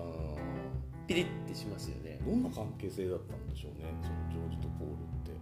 [1.09, 2.21] ピリッてしますよね。
[2.25, 5.41] どんな関係性だったんでしょうねそのジョージとポールって。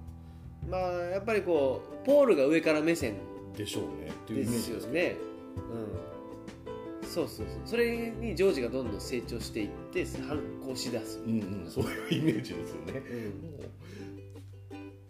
[0.69, 3.15] まあやっぱりこうポールが上から目線
[3.57, 5.17] でしょうねっていうイでメージですすよね。
[5.57, 5.61] う
[6.05, 6.08] ん
[7.09, 7.61] そうそうそう。
[7.65, 13.03] それにジョージがどんどん成長していって反抗しだす、うんうんそういうイメージですよね。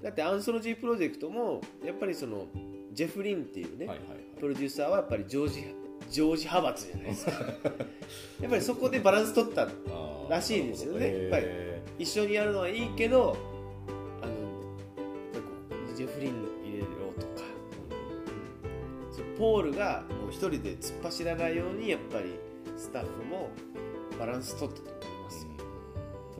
[0.03, 2.47] だってアンソロジープロジェクトもやっぱりその
[2.93, 4.19] ジェフ・リンっていうね、はいはいはい。
[4.41, 5.75] プロデューサーはやっぱりジョージ
[6.09, 7.33] ジョージ派閥じゃないですか。
[8.41, 9.69] やっぱりそこでバランス取った
[10.29, 11.23] らしいですよね。
[11.23, 13.37] やっぱりへ一緒にやるのはいいけど
[14.23, 16.58] あのジェフリン
[19.39, 22.35] ポールがもう一人で突っ走らないようにやっぱり
[22.77, 23.51] スタッフも
[24.19, 25.51] バランス取ったと思いますよ、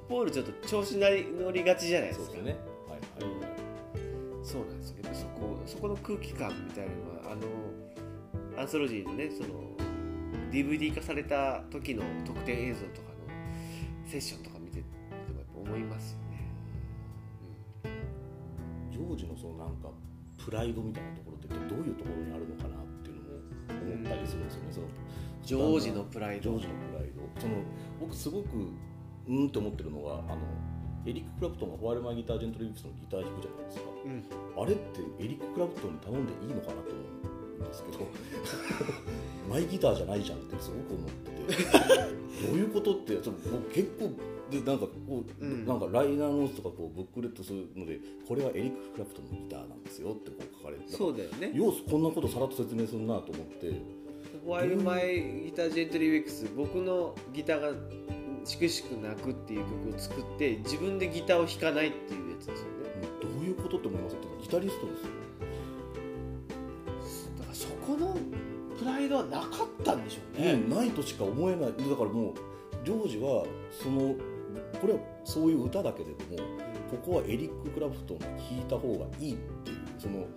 [0.09, 2.33] ポールちょっと調子乗り乗りがちじゃないですか。
[2.33, 2.57] ーそうね。
[2.89, 3.41] はいはい。
[3.41, 3.49] はい
[4.43, 4.97] そうなんですよ。
[5.03, 9.49] やっぱそこそこの空気感みたいなのはあのアンソロジーのねその
[10.51, 16.51] DVD 化された時の特典映像とかのセッションとか見ててもやっぱ思いますよね、
[18.91, 19.91] ジョージのそのなんか
[20.43, 22.88] プライドみたいなところってどういうところにあるのかな
[23.81, 24.87] 思ったりするんですよね、その
[25.43, 26.43] ジョージのプライド。
[26.43, 27.41] ジョージのプライド。
[27.41, 27.55] その
[28.01, 28.49] 僕すごく
[29.29, 30.39] うんって思ってるのがあの
[31.07, 33.85] エリック・クラプトンがホワイルマイギター・ジェントリー・ウィクスのギター弾くじゃないですか。
[34.05, 34.63] うん。
[34.63, 37.01] あれってエリック・クラプトンに頼んでいいのかなと思
[37.59, 38.07] うんですけど
[39.49, 42.19] マイギターじゃないじゃんってすごく思ってて。
[42.47, 44.13] どういうことってその僕結構
[44.51, 45.67] でなんかこう、うん。
[45.67, 51.53] なんかライナーノーツとかこうブックレットするのでこれはエリック・クラプトンのギターなんですよってこう書かれてそうだよね。
[51.55, 53.73] ようこんなことさらっと説明するなと思って。
[54.45, 57.73] ホワイルマイギタージェントリーウィックス僕のギターが
[58.45, 63.09] しくしく泣くっていう曲を作って自分でギターを弾かないっていうやつですよね。
[63.23, 64.17] どういうことって思います？
[64.17, 65.09] ってギタリストですよ。
[67.39, 68.17] だからそこの
[68.79, 71.73] プライドはなかったんでしょうね、うんないとしか思えない。
[71.73, 72.35] だからもう
[72.85, 73.45] ジョージは
[73.83, 74.15] その
[74.81, 76.49] これはそういう歌だけれども
[76.91, 80.29] ここはエリック・クラプトンが弾いた方がいいっていうそのなんか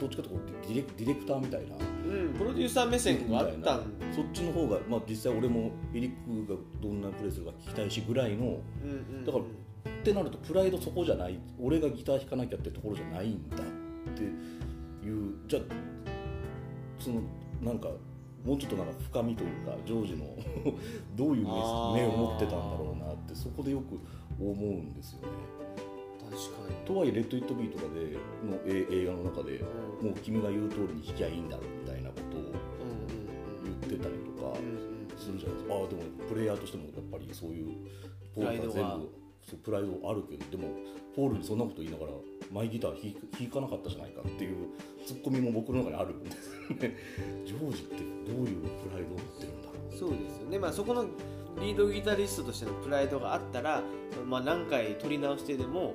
[0.00, 13.60] どっちかというとディレディレクターみたいなうん、プロデューサー目線があったんそっちの方が、まあ、実際俺もエリックがどんなプレイするか聞きたいしぐらいのうんうんだからってなるとプライドそこじゃない俺がギター弾かなきゃってところじゃないんだっ
[14.14, 14.22] て
[15.06, 15.62] いうじゃあ
[16.98, 17.22] その
[17.62, 17.88] なんか
[18.44, 20.26] もうちょっとなんか深みというかジョージの
[21.14, 23.98] どういう目を持ってたんだろうなってそこでよく
[24.40, 25.28] 思うんですよね。
[26.18, 26.86] 確かに。
[26.86, 29.58] とはいえ「レッド・イット・ビー」とかでのえ映画の中で
[30.00, 30.08] うん。
[30.08, 32.42] もう君が言う通りに弾きゃいいんだろうみたいなことを
[33.64, 34.56] 言ってたりとか
[35.16, 35.74] するじゃないですか。
[35.74, 37.68] ああでもプレイヤーとしてもやっぱりそういう
[38.34, 40.68] ポールが全部そうプライドあるけどでも
[41.14, 42.12] ポールにそんなこと言いながら
[42.50, 44.56] マイギター弾弾かなかったじゃないかっていう
[45.06, 46.30] ツッコミも僕の中にあるんで。
[46.30, 46.96] すよね
[47.44, 47.96] ジョージって
[48.30, 50.58] どういうプライドを持ってるんだろうそうですよね。
[50.58, 51.04] まあそこの
[51.60, 53.82] リードギタリストとしてのプライドがあったら、
[54.26, 55.94] まあ、何回撮り直してでも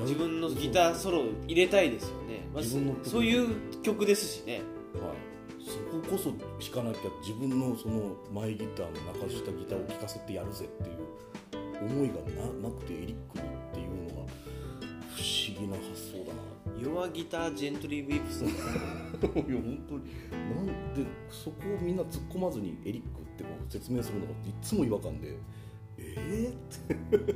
[0.00, 2.62] 自分のギターソロを入れたいですよね、まあ、
[3.04, 4.54] そういう曲ですしね。
[4.54, 4.62] はい、
[5.64, 6.30] そここそ
[6.72, 10.96] 弾かなきゃ自分のそのマイギターの中したギターを聴かせてやるぜっていう
[11.82, 14.32] 思いがななくてエリックにっていうのが
[15.14, 16.56] 不思議な発想だな。
[16.82, 18.44] 弱ギタージェントリー・ウィープス。
[18.44, 20.04] いや本当に。
[20.54, 25.36] なんでそこをみんな突っ込まずにエリックってこう説明するのがいつも違和感で。
[25.98, 27.34] えー、って。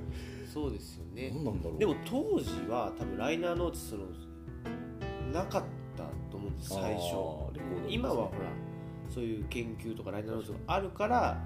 [0.52, 1.30] そうですよね。
[1.34, 1.78] 何なんだろう。
[1.78, 4.06] でも当時は多分ライナーノーツその
[5.32, 5.64] なかっ
[5.96, 7.14] たと思うんです最初。
[7.88, 8.50] 今はほら
[9.08, 11.42] そういう研究とかライナーノーツがあるから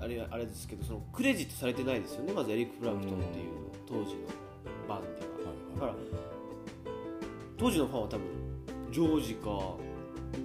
[0.00, 3.46] あれあれですけどそのクレジットされてないですよねまずエリック・プラクトンっていう
[3.86, 4.20] 当時の
[4.88, 5.26] バンでは。
[5.76, 5.94] だから
[7.58, 8.26] 当時のファンは多分
[8.90, 9.80] ジョージかポ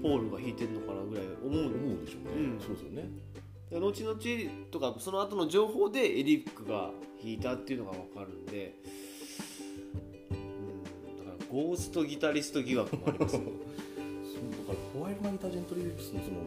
[0.03, 2.59] ールが弾いてるのかなぐらい思うん思うでしょうね、うん。
[2.59, 3.09] そうですよね。
[3.69, 4.19] で後々
[4.71, 6.91] とかその後の情報でエリックが
[7.21, 8.75] 弾いたっていうのが分かるんで、
[10.31, 13.41] うん、だからゴーストギタリスト疑惑もありますよ。
[14.27, 16.37] そうだからホワイルマイギタージェントリー・ウィックスのその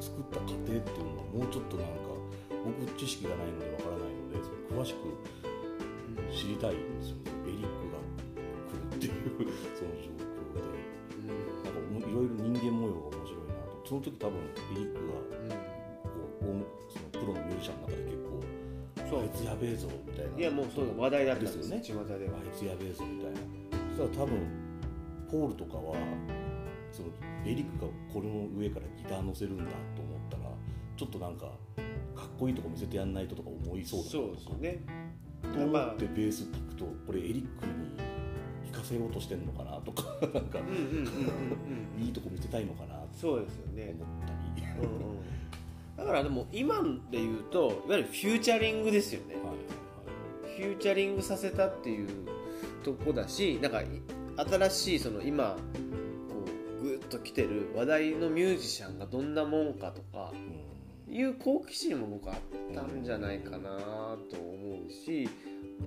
[0.00, 0.84] つ作った過程っていうの
[1.18, 2.09] はもうちょっとなんか
[2.64, 4.38] 僕知識がないのでわからないので
[4.70, 4.98] 詳しく
[6.30, 7.16] 知りたいんですよ。
[7.46, 7.98] エリックが
[8.70, 9.12] 来るっていう
[9.74, 10.62] その状況で。
[11.16, 11.34] うん
[11.64, 13.82] なんかいろいろ人間模様が面白いなと。
[13.84, 14.42] その時多分エ
[14.76, 15.12] リックが
[16.04, 16.08] こ
[16.42, 19.20] う音そのプロのミュージシャンの中で結構そう。
[19.22, 20.38] あいつやべえぞみたいな。
[20.38, 21.82] いやもうそう話題だったんですよね。
[21.82, 22.38] 巷では。
[22.38, 23.40] あいつやべえぞみたいな。
[23.96, 24.38] そしたら多分
[25.30, 25.94] ポールとかは
[26.92, 27.08] その
[27.46, 30.09] エリックがこれの上からギター乗せるんだと思
[31.00, 31.52] ちょっとなんかか
[32.26, 34.10] っこいいとこ見せてやんないととか思いそうだな。
[34.10, 34.84] そうですよね
[35.42, 40.02] と思まあってベース聴くとこれエリックに弾かせようとしてんのかなとか
[40.34, 41.06] なんかうんうんうんうん
[41.96, 42.04] うん。
[42.04, 49.36] いいとこ見せたいのかなそうですよね、思ったり、うんうん、だからでも今で言うといわゆるフューチャリングですよね。
[49.36, 49.56] はいはい
[50.58, 52.08] フューチャリングさせたっていう
[52.84, 53.82] とこだしなんか
[54.36, 55.56] 新しいその今
[56.28, 56.44] こ
[56.80, 60.32] うグッと来てる話題のミュージシャンがどんなもんかとか
[61.10, 62.36] いう好奇心も僕あっ
[62.74, 63.58] たんじゃないかな
[64.30, 65.28] と思うし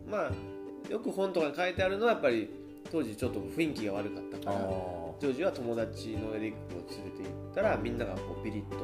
[0.09, 2.49] まあよく本とかに書いてあるのはやっぱり
[2.91, 4.59] 当時ちょっと雰囲気が悪かったから
[5.19, 8.77] ジョージは友達のエリックを連れて行ったらみんながこうピリッと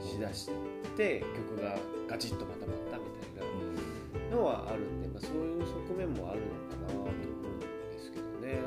[0.00, 0.50] しだし
[0.96, 1.76] て曲が
[2.08, 3.04] ガチッとまとまったみ
[3.36, 8.60] たいなのはあるんで、まあ、そういう側面もあるのかなと思うんですけどね、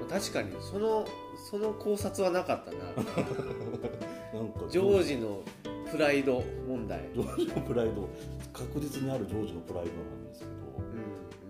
[0.00, 1.06] まあ、確かにその
[1.50, 2.78] その考察はなかったな。
[4.34, 5.42] なんかジョージの
[5.90, 7.00] プライド問題。
[7.14, 8.08] ジョージのプライド
[8.52, 10.52] 確実にあるジョージのプライドなんですけど、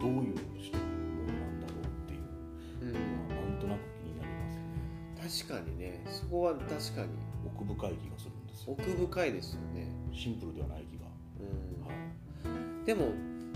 [0.06, 2.20] うん、どういう人なんだろうっていう、
[2.82, 2.92] うん。
[2.92, 5.46] まあ、なんとなく気になりますね。
[5.48, 6.04] 確かにね。
[6.08, 7.08] そこは確かに。
[7.46, 9.88] 奥深い気がするんですよ奥深いですよね。
[10.12, 11.06] シンプルではない気が、
[11.40, 11.86] うん。
[11.86, 11.92] は
[12.82, 13.06] い、でも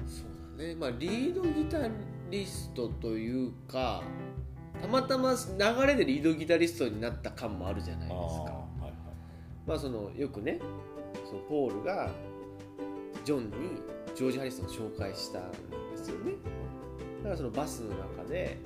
[0.07, 0.75] そうだね。
[0.75, 1.89] まあリードギタ
[2.31, 4.03] リストというか
[4.81, 8.58] たまたま流れでリードギタリストになった感もあるじゃないですか
[9.69, 10.59] まあそのよくね
[11.27, 12.11] そのポールが
[13.25, 13.53] ジョンに
[14.17, 15.59] ジョージ・ハリスンを紹介したんで
[15.97, 16.33] すよね。
[17.19, 18.57] だからそのバスの中で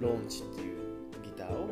[0.00, 1.68] ローンチっていうギターを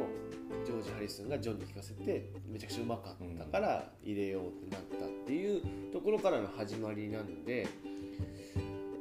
[0.64, 7.66] ジョージ・ハリスンがジョンに聴かせてめちゃくちゃうまかったから入れようってなったっていうところからの始まりなんで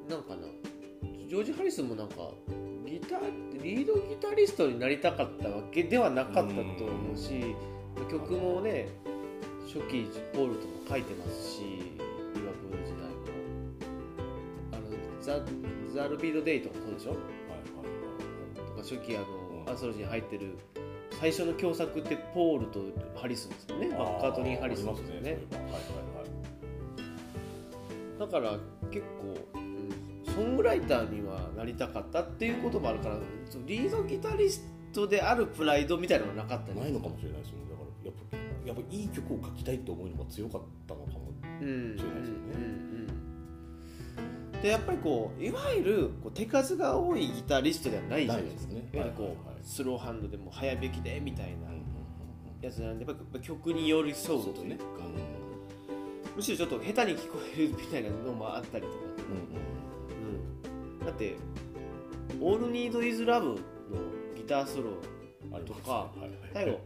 [0.09, 0.47] なんかな
[1.29, 2.15] ジョージ・ハリスンもなんか
[2.85, 7.55] ギターリードギタリストになりたかったわけではなかったと思うし
[8.09, 8.87] 曲もね
[9.73, 13.15] 初期ポールとも書いてますしリバプール時代も。
[14.73, 14.81] あの
[15.21, 15.39] ザ・
[15.93, 17.29] ザ・ルビード・デイとかそうでしょ、はいはい
[18.57, 19.27] はい、とか初期あの、
[19.63, 20.57] うん、アンソロジーに入ってる
[21.21, 22.81] 最初の共作ってポールと
[23.15, 23.87] ハリスンですよね。
[23.89, 25.79] マッカートニー・ハリスンですよね、ね、はいはいは
[28.17, 28.57] い、だから
[28.91, 33.15] 結構、うん、ソングライターにはなりたかったっていうこともあるから
[33.65, 37.69] リードギタリストであるプライドみたいなのはなかったないのかもしれないですよね。
[37.69, 41.31] だからやっぱやっぱいい曲を書きたいと思うのが強かったのかも。
[41.61, 42.81] しれないですよね。
[44.61, 51.71] でやっぱりこういわゆるこう手数が多いギタリストではないじゃないですか、ね、いわゆるこう、はいはいはい、スローハンドでも早弾きでみたいな。
[52.61, 54.83] やつなんでやっぱ曲に寄り添うというか、
[56.35, 58.95] むしろちょっと下手に聞こえるみたいなのもあったりとか、
[59.31, 61.35] うんうん、だって
[62.39, 63.57] 「オール・ニード・イズ・ラブ」の
[64.35, 64.91] ギターソロ
[65.65, 66.79] とか、はいはい、最後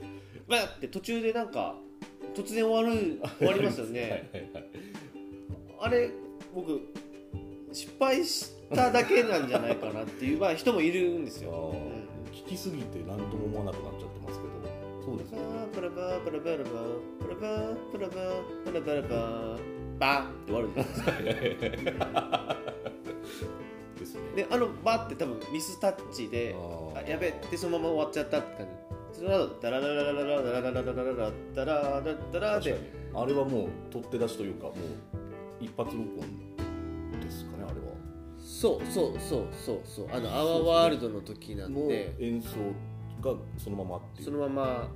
[0.47, 1.75] バッって途中でなんか
[2.35, 4.29] 突然終わる 終わりますよね。
[4.33, 4.65] はいはい、はい、
[5.81, 6.09] あれ
[6.53, 6.81] 僕
[7.71, 14.55] 失敗しただけなんじゃないかなっていう、 まあ、人もいるんですよ、うん、聞きすぎて何とも思わなくなっちゃってますけど。
[15.05, 15.39] そうですね。
[15.73, 16.63] プラバプラバラバ
[17.19, 18.15] プラバプラバ
[18.65, 22.55] プラバラババーって終わるじゃないですか
[23.99, 26.55] ですねであのバーって多分ミスタッチで
[26.95, 28.94] あやべってそのまま終わっちゃったって感じ
[29.61, 32.01] ダララララララララララララダラ
[32.33, 32.77] ダラで
[33.13, 34.75] あれはもう取って出しというかもう
[35.59, 37.95] 一発録音ですかねあれは
[38.37, 42.57] そうそうそうそうそうあの「アワーワールド」の時なんで演奏
[43.21, 44.89] がそのままっていうそのまま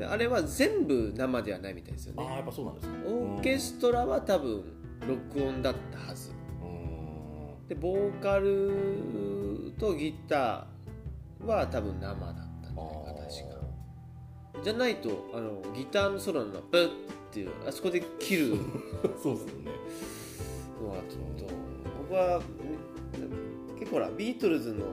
[0.00, 4.62] あれは全部生ではないみたいですよねああやっぱそうなんですかオーケストラは多分
[5.06, 6.30] 録音だったはず
[7.68, 13.57] でボーカルとギターは多分生だったんじゃないか確か
[14.64, 16.90] じゃないとあのギターのソロのブッっ
[17.32, 18.56] ていうあそこで切る。
[19.22, 19.70] そうですよね。
[20.82, 21.54] のはちょっと
[22.02, 22.40] 僕は
[23.78, 24.86] 結構ほらビートルズの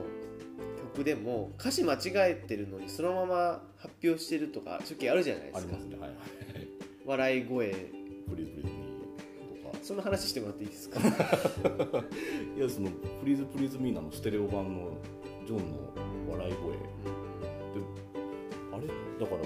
[0.94, 5.78] 曲でも歌詞間違えてるのにそのまま発表してるとか初期あるじゃないですか、ね。
[5.98, 6.20] はいはい、
[7.04, 7.70] 笑い声。
[8.28, 9.78] プリズプリズミーとか。
[9.82, 10.98] その話してもらっていいですか？
[12.56, 14.96] いやそのプリズプリズミーナのステレオ版の
[15.46, 15.92] ジョンの
[16.32, 16.80] 笑い声、うん
[18.76, 18.86] あれ？
[18.86, 18.92] だ
[19.26, 19.40] から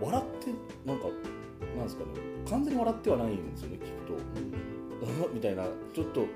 [0.00, 0.50] 笑って
[0.84, 1.06] なんか
[1.76, 2.10] なんですかね？
[2.48, 4.14] 完全に笑ってはないんですよね聞くと、
[5.26, 6.26] うん、みたいなちょっとこ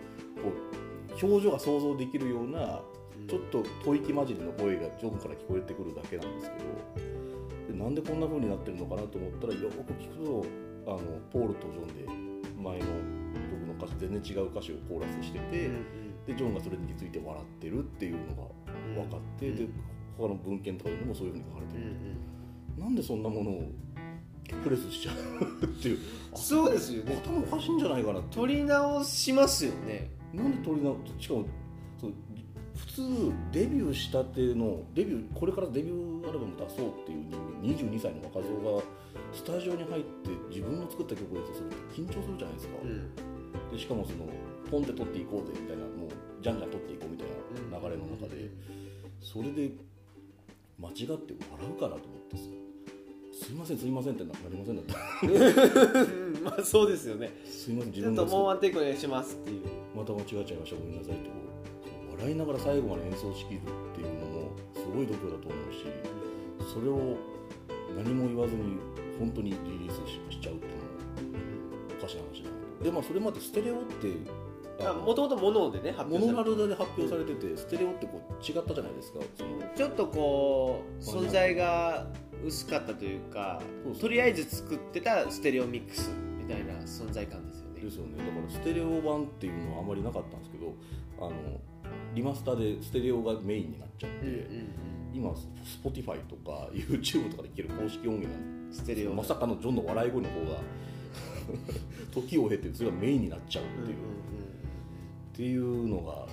[1.20, 2.80] う表情が想像できるような、
[3.28, 7.10] ちょっと吐息混じりの声がジョンから聞こえてくるだけなんですけど。
[7.72, 10.44] でなんでこんな風になってるのかなと思ったらよく聞くと
[10.86, 10.98] あの
[11.30, 12.08] ポールとジョンで
[12.60, 12.86] 前の
[13.52, 18.48] 僕の歌詞全然違う歌詞をコーラスしてて、うんうん、でジョンがそれに気づいて笑ってるっていうのが
[19.02, 19.68] 分かって、うん、で
[20.20, 21.88] 他の文献とかでもそういうふうに書かれてる、うん
[22.76, 23.68] うん、なんでそんなものを
[24.62, 25.98] プレスしちゃうっていう。
[26.34, 27.20] そうですよね。
[27.24, 30.10] 頭おかしいんじゃないかな取り直しますよね。
[30.34, 31.44] なんで取り直しかも
[32.00, 32.12] そう
[32.76, 33.02] 普通
[33.52, 37.26] デビューしたてのデビューこれからデビューアルバム出そうっていう
[37.62, 38.82] 22歳の若造が
[39.32, 44.26] スタジオに入って自分の作った曲を演奏するって緊張するじゃないですか、うん、でしかもその
[44.70, 48.48] ポンって取っていこうぜみたいなもうじゃんじゃん取っていこうみたいな流れの中で、
[49.20, 49.72] それで
[50.80, 52.42] 間違って笑うからと思ってさ。
[53.32, 55.26] すいませんすいませんってなりませんだった。
[55.26, 56.42] うん。
[56.44, 57.30] まあそうですよね。
[57.44, 58.46] すいません自ちょっともう。
[58.46, 59.62] ワンテイクお願いしますっていう。
[59.96, 60.76] また間違えちゃいました。
[60.76, 61.14] ごめんなさい。
[61.14, 61.30] って
[62.20, 63.62] 笑いながら最後まで演奏しきるっ
[63.96, 65.86] ていうのもすごい度胸だと思うし
[66.72, 67.16] それを
[67.96, 68.76] 何も言わずに
[69.18, 70.72] 本当にリリースししちゃうっていう
[71.32, 71.44] のも
[71.98, 72.84] おかしな話だなと。
[72.84, 74.08] でまあそれまでステレオって
[74.80, 79.18] もともとものでね発モ表されノマルで発表されててステレオってこう違ったじゃないですか
[79.76, 82.06] ちょっとこう存在が
[82.44, 83.60] 薄かったというか
[84.00, 87.80] とりあえず作ってたステレオミックスみたいな存在感ですよね。
[87.80, 88.18] ですよね。
[88.18, 90.74] だからステレオ版っていうのはあまりなかったんですけど
[91.18, 91.32] あの
[92.14, 95.28] リマスターでステレオがメインになっちゃって、うんうん今
[95.82, 100.60] Spotify とか YouTube とかで聴ける公式音源なんステレオまさかのジョンの笑い声の方が
[102.14, 104.49] 時を経てそれがメインになっちゃうっていう、うんうんうん
[105.32, 106.26] っていうのが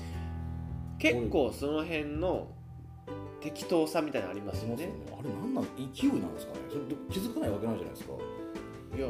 [1.00, 2.48] 結構その辺の
[3.40, 4.90] 適当さみたいなのありますよね。
[5.08, 6.60] あれ何なん勢いなんですかね。
[6.70, 8.14] それ気づかないわけないじゃないですか。
[8.98, 9.08] いや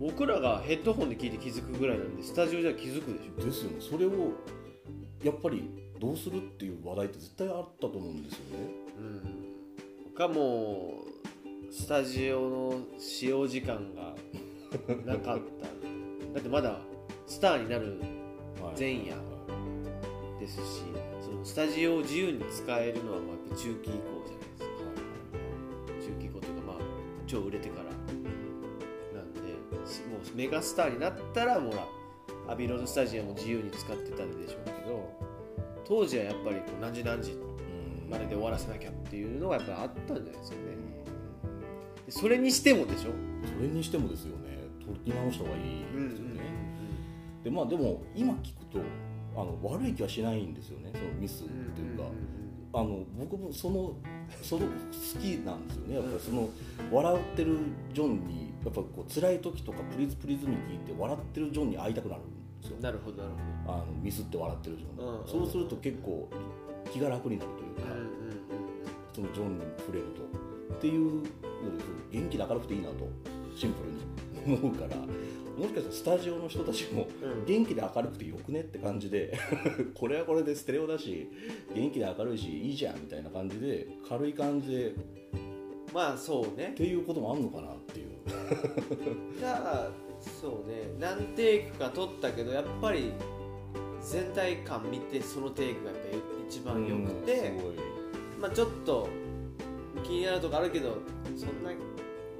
[0.00, 3.44] 僕らがヘッドホンで聞いて気づくぐらいなんでスタジオでは気づくでしょ。
[3.44, 3.76] ですよね。
[3.80, 4.32] それを
[5.22, 8.68] やっぱりどうするっていう話題って絶対あったと思うんですよね。
[10.06, 10.14] うん。
[10.14, 11.04] かも
[11.70, 14.14] うスタジオの使用時間が
[15.04, 15.66] なかった。
[16.34, 16.80] だってまだ
[17.26, 18.23] スターになるはい
[18.78, 19.14] 前夜
[20.40, 20.82] ですし
[21.20, 24.68] そのスタジオを自由に使えるのはまあやっぱ中期以降じゃないですか。
[26.00, 26.76] 中期以降というかまあ
[27.26, 29.40] 超売れてからなんで
[29.86, 31.86] しもうメガスターになったらもら
[32.52, 35.10] アビーロードスタジアムも自由に使ってたでしょうけど
[35.86, 40.62] 当時はやっぱりこう何時何時うんまでで終わらせなきゃっていうのがやっぱあったんじゃないですかね。
[42.06, 43.10] でそれにしてもでしょ？
[43.56, 44.64] それにしてもですよね。
[44.84, 46.40] 取り直した方がいいですよね、
[47.44, 48.80] でまあでも今聞くと
[49.36, 52.04] あの悪い気はしないんですよねそのミスっていうか、
[52.72, 53.94] あの僕もその
[54.42, 55.94] その好きなんですよね。
[55.96, 56.48] やっぱりその
[56.90, 57.58] 笑ってる
[57.92, 62.78] ジョンにやっぱこう辛い時とかプリズプリズに聞いて笑ってるジョンに会いたくなるんですよ。
[62.80, 63.34] なるほどなる
[63.66, 66.28] あのミスって笑ってるジョン、うんうんそうすると結構
[66.92, 68.34] 気が楽になるというか、ほどうんうん
[69.14, 70.22] そのジョンに触れると。
[70.74, 71.28] っていうので
[72.10, 73.08] 元気で明るくていいなと
[73.54, 74.96] シンプルに思うから
[75.56, 77.44] もしかしたらスタジオの人たちもうん。
[77.44, 79.36] 元気で明るくてよくねって感じで
[79.94, 81.28] これはこれでステレオだし
[81.74, 84.92] 元気で明るいしいいじゃんみたいな感じで軽い感じでっ
[85.92, 86.74] まあそうね。
[86.76, 88.08] ていうこともあるのかなっていう。
[89.38, 89.90] じゃあ
[90.20, 90.94] そうね。
[90.98, 93.12] 何テイクか撮ったけどやっぱり
[94.00, 99.08] 全体感見てそのテイクがやっぱり一番良くて、うんまあちょっと
[100.02, 100.98] 気になるとこあるけど
[101.36, 101.70] そんな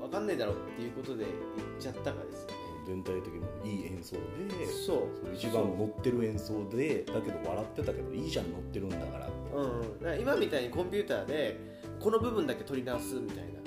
[0.00, 2.53] 分かんないだろうっていうことで言っちゃったからですよね
[2.86, 5.34] 全体的にもいい演奏でそう。
[5.34, 11.60] 一番乗ってる演奏でだけど笑ってたけどいいじゃん乗ってるんだからうん、今みたいにコンピューターで
[12.00, 13.60] この部分だけ取り直すみたいな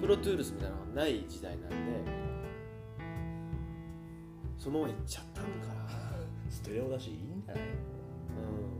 [0.00, 1.76] プロトゥールスみたいなのがない時代なんで
[4.58, 5.48] そのままいっちゃったんか
[6.50, 7.62] ステレオだしいいんじゃない？
[7.62, 7.68] な、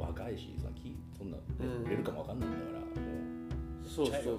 [0.00, 1.36] うん、若いしさきそんな、
[1.86, 2.86] 売れるかもわかんないんだからも
[3.86, 4.38] そうそうそう、うん、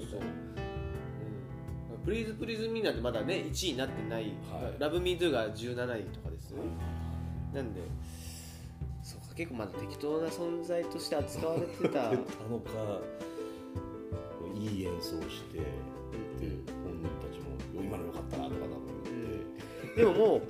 [2.06, 4.80] プリーズプリーズミーなんてまだね1位になってない、はい。
[4.80, 6.52] ラブミードゥが17位とかです。
[6.52, 6.58] よ、
[7.54, 7.82] なんで
[9.04, 11.90] そうか結構まだ適当な存在として扱われてた。
[12.10, 13.00] たのか
[14.56, 15.64] いい演奏してで
[16.84, 18.78] 本人たちも今の良かったなとか多分
[19.84, 20.42] 言って、でももう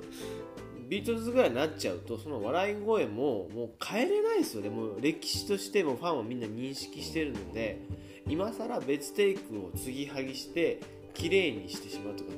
[0.88, 4.70] ビートルズぐらいになっちゃうとその笑い声ももう変えれないですよね。
[4.70, 7.80] もう歴史としてもファンはみんな認識してるので
[8.28, 10.80] 今更別テイクを継ぎはぎして
[11.14, 12.30] 綺麗にしてしまうとか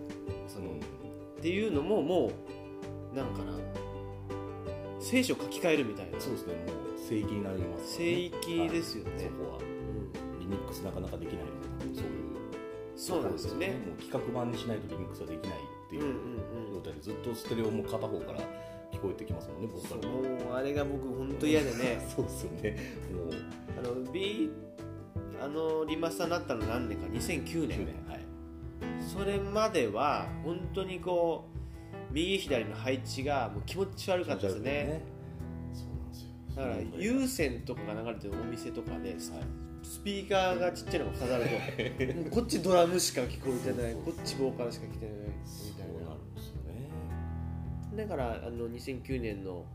[0.48, 0.70] その
[1.38, 2.30] っていうのもも
[3.12, 3.52] うなんかな。
[5.00, 6.20] 聖書書き換えるみたいな。
[6.20, 7.86] そうですねもう聖域になりますね。
[7.88, 9.10] 聖域ですよね。
[9.10, 9.24] はい。
[9.24, 9.58] そこは。
[9.58, 10.40] うん。
[10.40, 11.44] リミックスなかなかできない
[11.92, 12.04] そう。
[12.04, 12.22] いう
[12.96, 13.54] そうなんですよ。
[13.56, 16.74] ねもう企画版にしないとリミックスはできないっていううんうんうん。
[16.74, 18.38] 状態でずっとステレオも片方から
[18.92, 20.08] 聞こえてきますもんね僕から。
[20.08, 22.06] ももうあれが僕本当嫌でね。
[22.14, 22.76] そうですよね。
[23.12, 23.30] もう。
[23.78, 24.50] あの B
[25.42, 28.21] あのリマスターになったの何年か？2009年9年はい
[29.00, 31.48] それまでは本当にこ
[32.10, 35.02] う右左の配置がもう気持ち悪かったですね。
[36.54, 39.18] だから有線とかが流れてるお店とかではい。
[39.82, 41.50] スピーカーがちっちゃいのが飾ると
[42.14, 43.94] もうこっちドラムしか聞こえてない。
[43.94, 45.88] こっちボーカルしか聞いてないみたい
[47.96, 48.04] な。
[48.04, 49.66] だからあの2009年の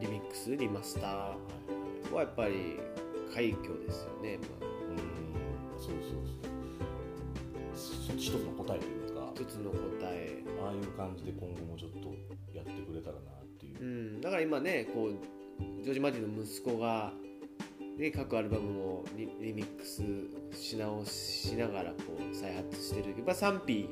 [0.00, 2.80] リミックスリマスターはやっぱり
[3.32, 4.70] 快挙ですよね、まあ
[5.76, 5.80] うん。
[5.80, 6.10] そうそう
[6.42, 6.57] そう。
[6.57, 6.57] そ
[8.16, 9.32] 一つの答えというか。
[9.34, 9.76] 一つの答
[10.10, 10.42] え。
[10.64, 12.14] ああいう感じで今後もちょっと
[12.52, 13.80] やってくれたらなっていう。
[13.80, 13.84] う、
[14.18, 15.12] ん、だから今ねこう
[15.82, 17.12] ジョージ・マーティンの息子が
[17.98, 20.02] ね、各アルバムもリリミックス
[20.56, 23.10] し直しながらこう再発してる。
[23.10, 23.90] やっぱ賛否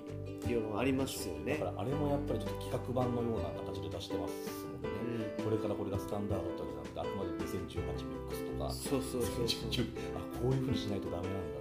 [0.48, 1.58] 両論ありますよね。
[1.58, 5.44] だからあれもやっぱりちょっと企画版のような形で出してますもんね、うん。
[5.44, 8.70] これからこれがスタンダードだったわけじゃなくてあくまで2018ミックスとか。
[8.70, 9.74] そうそうそうそう。
[9.74, 11.55] 2019あこういうふうにしないとダメなんだ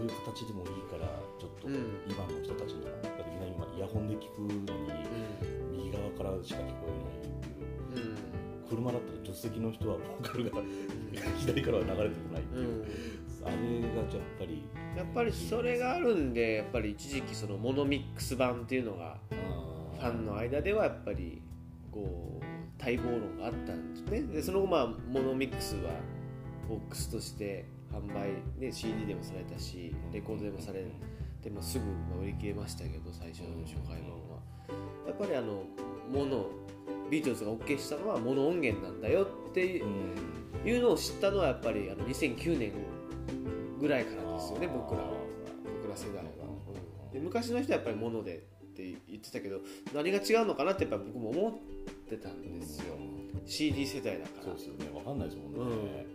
[0.00, 1.06] そういう形でもいいから
[1.38, 1.74] ちょっとうん。
[2.08, 4.92] 今の人たちにもだってみんな今イヤホンで聞くのに
[5.72, 8.08] 右側からしか聞こえないっていう。
[8.08, 8.18] うん。
[8.68, 10.62] 車だったら助手席の人はボーカルが
[11.36, 12.84] 左からは流れてこないっていう、うん。
[13.44, 14.06] あれがやっ
[14.38, 14.62] ぱり
[14.96, 19.18] やっぱりそれがあるんでやっぱり一時期そのモノミックス版っていうのが
[19.98, 21.42] ファンの間ではやっぱり
[21.90, 24.22] こう待望論があったんですね。
[24.22, 25.92] でその後まあモノミックスは
[26.68, 30.84] ボックスとして販売、ね、CD でもされたしレコードでもされ
[31.42, 34.40] て、まあ、すぐまあ売り切れましたけど最初の初回版は。
[35.06, 35.64] やっぱりあの
[36.10, 36.46] モノ
[37.10, 42.72] ビートルズが OK したのはモノ音源なんだよっていうのを知ったのはやっぱりあの2009年
[43.80, 45.02] ぐらいからですよね僕ら
[45.82, 46.30] 僕ら世代は、
[47.12, 48.38] で昔の人はやっぱりモノでっ
[48.74, 49.58] て言ってたけど
[49.92, 52.94] 何が違うのかなってやっぱ僕も思ってたんですよ、
[53.44, 54.44] CD 世代だから。
[54.44, 54.90] そうですよね。
[54.94, 56.06] わかんないですもんね、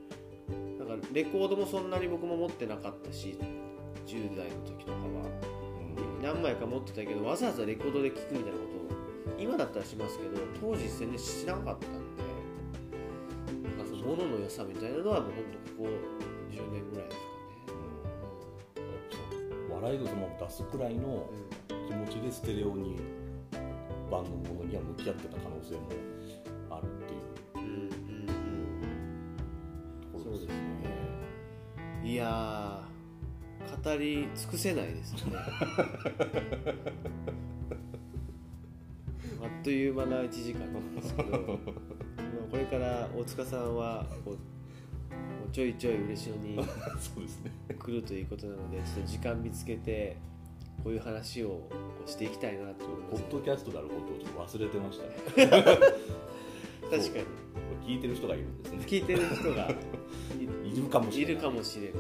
[0.88, 3.38] だからレコードもそんなに僕も持ってなかったし
[4.06, 5.56] 10代の時とかは。
[6.22, 8.58] 何枚か持ってたけどわざわざレコードで聴くみたいなこ
[9.28, 12.26] とを今だったらしますけど当時全然知らなかったんで。
[13.70, 15.44] なんかそのものの良さみたいなのはもう本
[15.78, 15.90] 当ここ
[16.52, 17.24] 10年ぐらいですか
[19.70, 19.76] うん。
[19.76, 21.28] 笑いをその出すくらいのね、
[21.88, 23.00] 気持ちでステレオに
[24.10, 25.90] 版のものには向き合ってた可能性も
[26.72, 27.36] あるっていう。
[27.56, 28.06] うん
[30.30, 30.75] うですねうん
[32.06, 35.34] いやー語り尽くせないですね。
[39.42, 41.40] あっという間な1時間なんですけどまあ
[42.52, 44.38] これから大塚さんはこう
[45.52, 46.60] ちょいちょい嬉野に
[47.80, 50.18] 来るということなのでちょっと時間見つけて
[50.84, 51.68] こういう話を
[52.06, 53.24] していきたいなと思います。
[53.24, 55.48] ポッドキャストであることをちょっと忘れてましたね。
[56.92, 57.26] 確かに。
[57.86, 58.84] 聞いてる人がいるんですね。
[58.86, 59.70] 聞いてる人が
[60.76, 61.34] いるかもしれない。
[61.34, 61.92] いるかもしれない。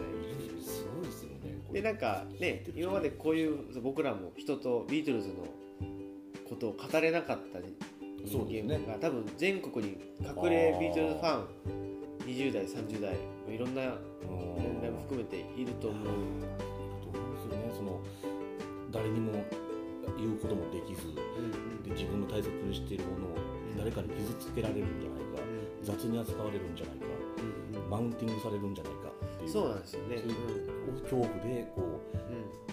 [0.61, 1.35] すごいですよね
[1.71, 5.35] でなんかね今までこういう僕らも人とビートルズの
[6.47, 7.59] ことを語れなかった
[8.27, 8.77] そうですね。
[8.77, 11.47] 人間が、多分全国に隠れビートルズファン
[12.25, 13.15] 20代30代
[13.53, 13.81] いろんな
[14.57, 16.07] 年代も含めていると思う。
[16.07, 17.71] どうですよね。
[17.75, 18.01] その
[18.91, 19.31] 誰にも
[20.17, 21.13] 言うこともできず
[21.83, 23.29] で自分の大切にしているものを
[23.77, 25.43] 誰かに傷つけられるんじゃないか
[25.83, 27.05] 雑に扱われるんじゃないか
[27.89, 29.49] マウンティングされるんじゃないかっていう。
[29.49, 32.15] そうなんですよね、そういう恐怖でこう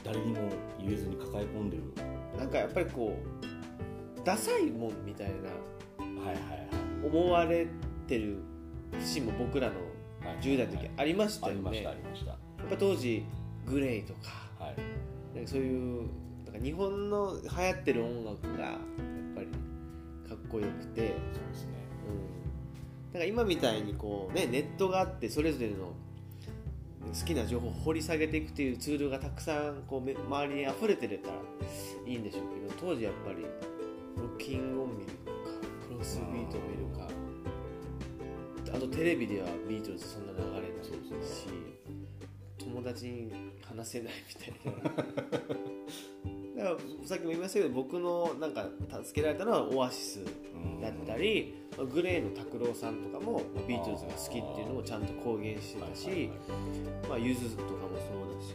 [0.04, 0.48] 誰にも
[0.80, 1.82] 言えずに抱え込んでる。
[1.82, 5.34] うんなんかやっぱりこうダサいもんみたいな。
[6.22, 7.06] はいはいはい。
[7.06, 7.66] 思われ
[8.06, 8.38] てる
[8.92, 9.74] 節も僕らの
[10.24, 10.38] はい。
[10.40, 12.32] 10代の時ありましたよね、ありましたやありました。
[12.32, 12.36] っ
[12.70, 13.24] ぱ当時
[13.66, 14.76] グレイとかはい。
[15.36, 16.08] なんかそういう
[16.44, 18.78] なんか日本の流行ってる音楽がやっ
[19.34, 19.46] ぱり
[20.28, 21.00] かっこよくて、
[21.32, 21.72] そうですね。
[22.08, 22.41] うん、
[23.12, 25.92] なんか今みたいにこう、ね、ネットがあってそれぞれの
[27.12, 31.34] 好きな情報を掘り下げていくっていうツールがたくさんこうめ周りに溢れてれたら
[32.06, 33.42] いいんでしょうけど当時やっぱり
[34.16, 35.14] ロッキングオン見るか
[35.88, 37.08] クロスビート見るか
[38.74, 40.84] あとテレビではビートルズそんな流れない
[41.26, 41.48] し
[42.58, 46.32] 友達に話せないみたいな
[46.62, 48.68] だからさっきも言いましたけど僕のなんか
[49.04, 50.24] 助けられたのはオアシス
[50.80, 51.54] だったり、
[51.92, 56.30] グレーの拓郎さんとかもまあビートルズが好きっていうのをちゃんと公言してたし、
[57.08, 58.54] まあ、ゆずとかもそうだし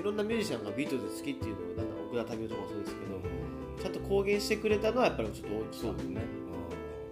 [0.00, 6.42] いろんなミュージシャンがビートルズ好きっていうのをなんか奥田民生とかもそうですけど、ちゃんと公言してくれたのはやっぱりちょっと大きかそうですね。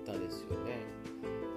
[0.01, 0.81] ったですよね。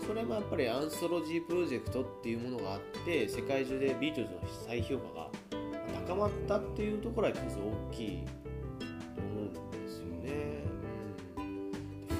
[0.06, 5.30] それもやっぱりアンソロジープロジェクトっていうものがあって世界中でビートルズの再評価が
[6.08, 8.26] 高まったっていうところは一つ大きいフ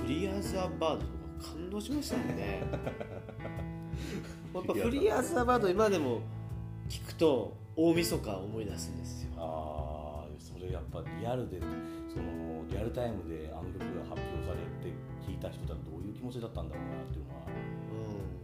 [0.08, 1.06] リー・アズ・ア・バードと
[1.48, 2.64] か感動しましたもんね。
[4.54, 6.22] やっぱフリー・アズ・ア・バード今でも
[6.90, 9.32] 聞くと大晦日を思い出すんですよ。
[9.38, 11.66] ああそれやっぱリアルでそ
[12.22, 14.94] のリアルタイムであの曲が発表されて
[15.26, 17.42] 聞いた人たちどういう気持ちだったんだろうなっていうのは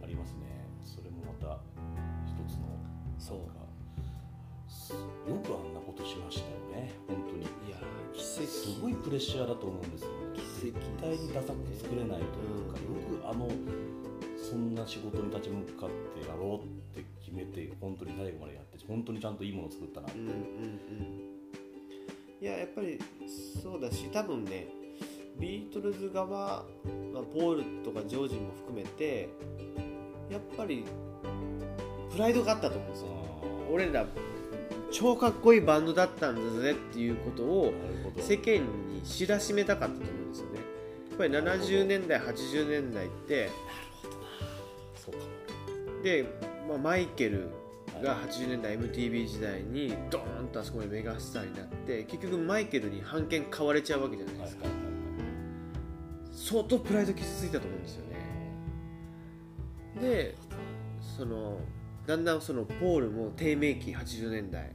[0.02, 0.66] んありますね。
[0.84, 1.60] それもまた
[2.26, 2.66] 一つの
[3.18, 3.60] そうか
[4.68, 4.98] すよ
[5.44, 6.92] くあんなことしましたよね。
[7.06, 7.42] 本当に。
[7.42, 8.46] いやー奇跡。
[8.48, 10.10] すごいプレッシャーだと思うんですよ
[10.60, 13.48] 絶対にダサく作れないというか、うんよくあの
[14.36, 20.40] そんな仕事に立ち向かってやろうって決めて本当に最後までやって本当にちゃんといいものを作ったなってうんうんうん。
[22.40, 22.98] いややっぱり
[23.62, 24.66] そうだし多分ね
[25.38, 26.64] ビートルズ側、
[27.12, 29.28] まあ、ポールとかジョージも含めて
[30.30, 30.84] やっぱり
[32.10, 33.08] プライドがあったと思うんですよ。
[33.70, 34.06] 俺ら
[34.90, 37.72] 超かっこいいバンドだったんだぜっていうことを
[38.18, 40.19] 世間に知らしめたかったと思う
[41.20, 43.50] ぱり70年代80年代って
[44.94, 45.20] そうか
[46.02, 46.24] で、
[46.66, 47.50] まあ、マイケル
[48.02, 54.64] が80年代 MTV 時代にドーンとあそこでメガスターになって結局マイケルに版権買われちゃうわけじゃないですか、
[56.32, 58.16] 相当プライド傷ついたと思うんですよね。
[60.00, 60.34] で
[61.18, 61.58] その
[62.06, 64.70] だんだんそのポールも低迷期80年代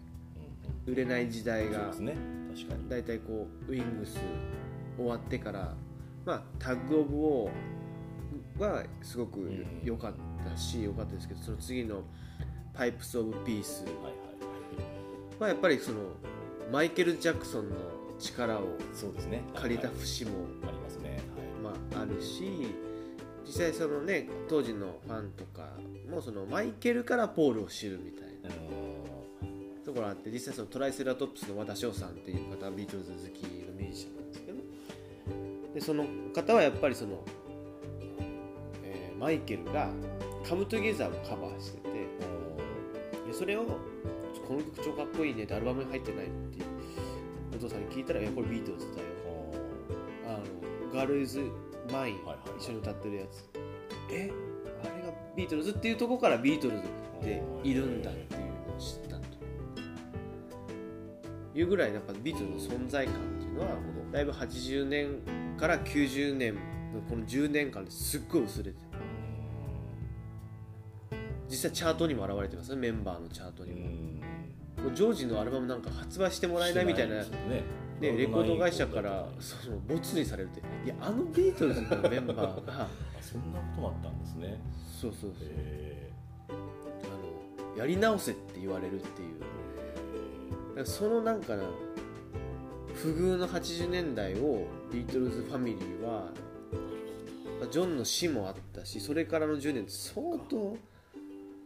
[0.85, 1.91] 売れない時代が
[2.88, 4.19] だいたいこうウィングス
[4.97, 5.73] 終わってから
[6.26, 10.14] まあタッグ・オブ・ウォーはすごく良かっ
[10.49, 12.02] たし良かったですけどその次の
[12.73, 13.85] パイプス・オブ・ピース。
[15.39, 15.97] はやっぱりその
[16.72, 17.76] マイケル・ジャクソンの
[18.19, 18.61] 力を
[19.53, 20.31] 借りた節も
[20.64, 21.19] ありますね、
[21.61, 22.73] まあ、あるし
[23.45, 25.73] 実際そのね当時のファンとか
[26.10, 28.56] もそのマイケルからポールを知るみたいな。
[29.85, 34.24] ところあって実際そのトライセラトップスの和田翔さんっていう方はビートルズ好きのミュージシャン
[35.76, 37.22] でその方はやっぱりその、
[38.81, 39.89] えー、マイケルが
[40.47, 41.89] 「カムトゥゲザーをカバーしてて
[43.27, 43.65] でそれを
[44.47, 46.65] この曲超かっこいいねってアルバムに入ってないっていう
[47.56, 49.07] お父さんに聞いたら「いやこれビートルズだよ」
[50.27, 50.31] あ
[50.88, 51.41] のガールイズ
[51.91, 52.19] マイン
[52.57, 53.45] 一緒に歌ってるやつ、
[54.11, 54.31] え？
[54.81, 59.26] あれがビートルズっていうところからビートルズっているんだっていうのを知ったと。
[61.53, 63.68] いうぐらいやっぱビートルズの存在感っていうのは
[64.11, 65.19] だいぶ80年
[65.57, 68.77] から90年のこの10年間ですっごい薄れて
[71.49, 72.77] 実際チャートにも現れてますね。
[72.77, 73.88] メンバーのチャートにも。
[74.94, 77.23] ジョージのアルバムなんか発売してもらえないみたいなね、
[78.02, 80.60] レコード会社からそのボツにされるって。
[80.86, 82.88] いやあのビートルズのメンバーが。
[83.22, 84.60] そんなこともあったんですね。
[85.02, 85.48] そうそうそう。
[86.49, 89.26] あのやり直せって言われるってい
[90.82, 90.86] う。
[90.86, 91.64] そのなんかな
[92.94, 96.31] 不遇の80年代をビートルズファミリーは
[97.69, 100.77] ジョンの死もあったしそれからの10年相当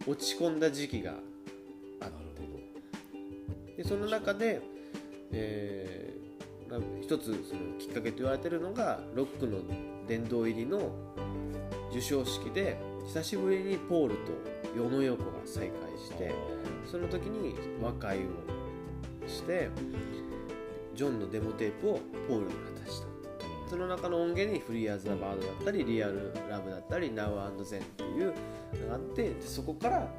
[0.08, 1.12] 落ち込んだ時期が
[2.02, 2.20] あって。
[3.78, 4.62] でその中で、
[5.32, 6.14] え
[6.70, 9.60] まあ、一つそのきっかけと言われてるのがロックの
[10.08, 10.92] 殿堂入りの
[11.90, 14.32] 授賞式で久しぶりにポールと
[14.76, 16.34] オノ・ヨーコが再会して
[16.92, 18.22] その時に和解を
[19.28, 19.70] して
[20.96, 22.79] ジョンのデモテープをポールに渡
[23.70, 28.34] その中の音源に「フリー・アズ・ア・バード」だったり「リアル・ラブ」だったり「Now and Then」っていう
[28.82, 30.12] のがあってそこから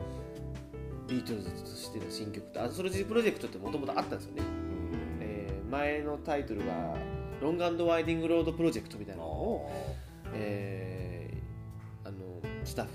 [1.09, 4.43] ビートルズとしての新曲とアンソロジープロジェクトってもともとあったんですよね。
[5.70, 9.70] 前のタイトルが「ロングワインディングロードプロジェクト」みたいなのを、
[10.32, 12.18] えー、あの
[12.64, 12.93] スタッフ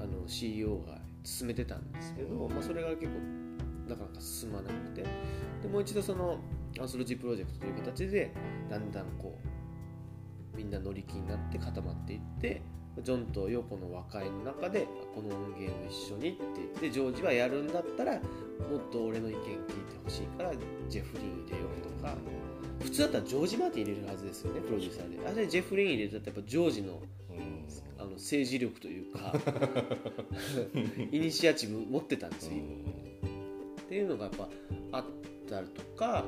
[0.00, 3.10] あの CEO が進めてたんですけど、まあ、それが結構
[3.88, 5.04] なかなか進まなくて。
[5.62, 6.38] でもう一度その
[6.78, 8.32] アンソロジープロジェクトという形で
[8.68, 9.48] だんだんこう
[10.56, 12.62] みんな乗り気になって固まっていって
[12.98, 18.22] ジョンとヨコの和解の中でこの音源を一緒にって言ってジョージはやるんだったらもっ
[18.92, 19.60] と俺の意見聞いて
[20.04, 20.52] ほしいから
[20.88, 22.14] ジェフリン入れようとか
[22.80, 25.28] 普通だったらジョージ・マーティン入れるはずですよねプロデューサーで。
[25.28, 27.02] あれジェフリン入れたらやっぱジョージの
[27.98, 29.34] あの政治力というか
[31.12, 32.56] イニシアチブ持ってたんですよ。
[33.82, 34.48] っていうのがやっぱ
[34.92, 35.04] あっ
[35.48, 36.24] たりとか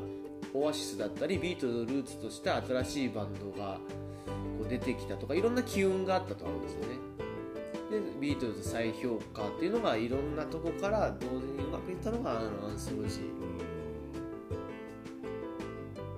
[0.52, 3.78] オアシスだったりビートルのルーツとして新しいバンドが
[4.26, 6.86] こう出てきたとかいろんな機運があったと思うんですよね。
[7.90, 13.22] でビートルズ再評価っていうのがいろんなとこから同時にうまくいったのがあのアンソロジー。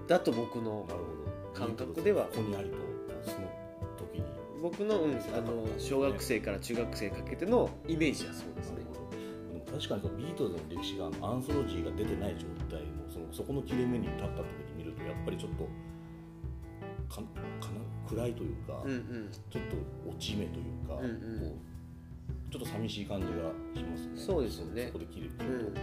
[0.06, 0.86] だと僕の
[1.54, 2.24] 感覚では。
[2.26, 2.76] ここにありと
[3.22, 3.48] その
[3.96, 4.24] 時に。
[4.62, 8.84] 僕の,、うん、あの小学生から中学生かけてのイメージはそうですね。
[9.74, 15.68] 確かにそのビートルズの歴史がアンソロジーが出てない状態のそのそこの切れ目に立った時に見るとやっぱりちょっと
[17.08, 17.28] かかな
[18.08, 21.56] 暗いというか、うんうん、ちょっと落ち目というか、うんうん、こ
[22.48, 23.32] うちょっと寂しい感じが
[23.74, 24.12] しますね。
[24.14, 24.86] そうですよね。
[24.86, 25.74] そこで切れると、うん、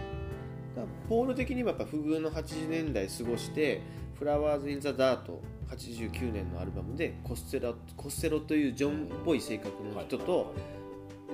[1.08, 3.82] ポール的にはやっぱ不遇の80年代過ごして
[4.18, 5.40] 「フラワーズ・イン・ザ・ダート」
[5.72, 10.54] 89年のアルバムでコステラコステロというジョンっぽい性格の人と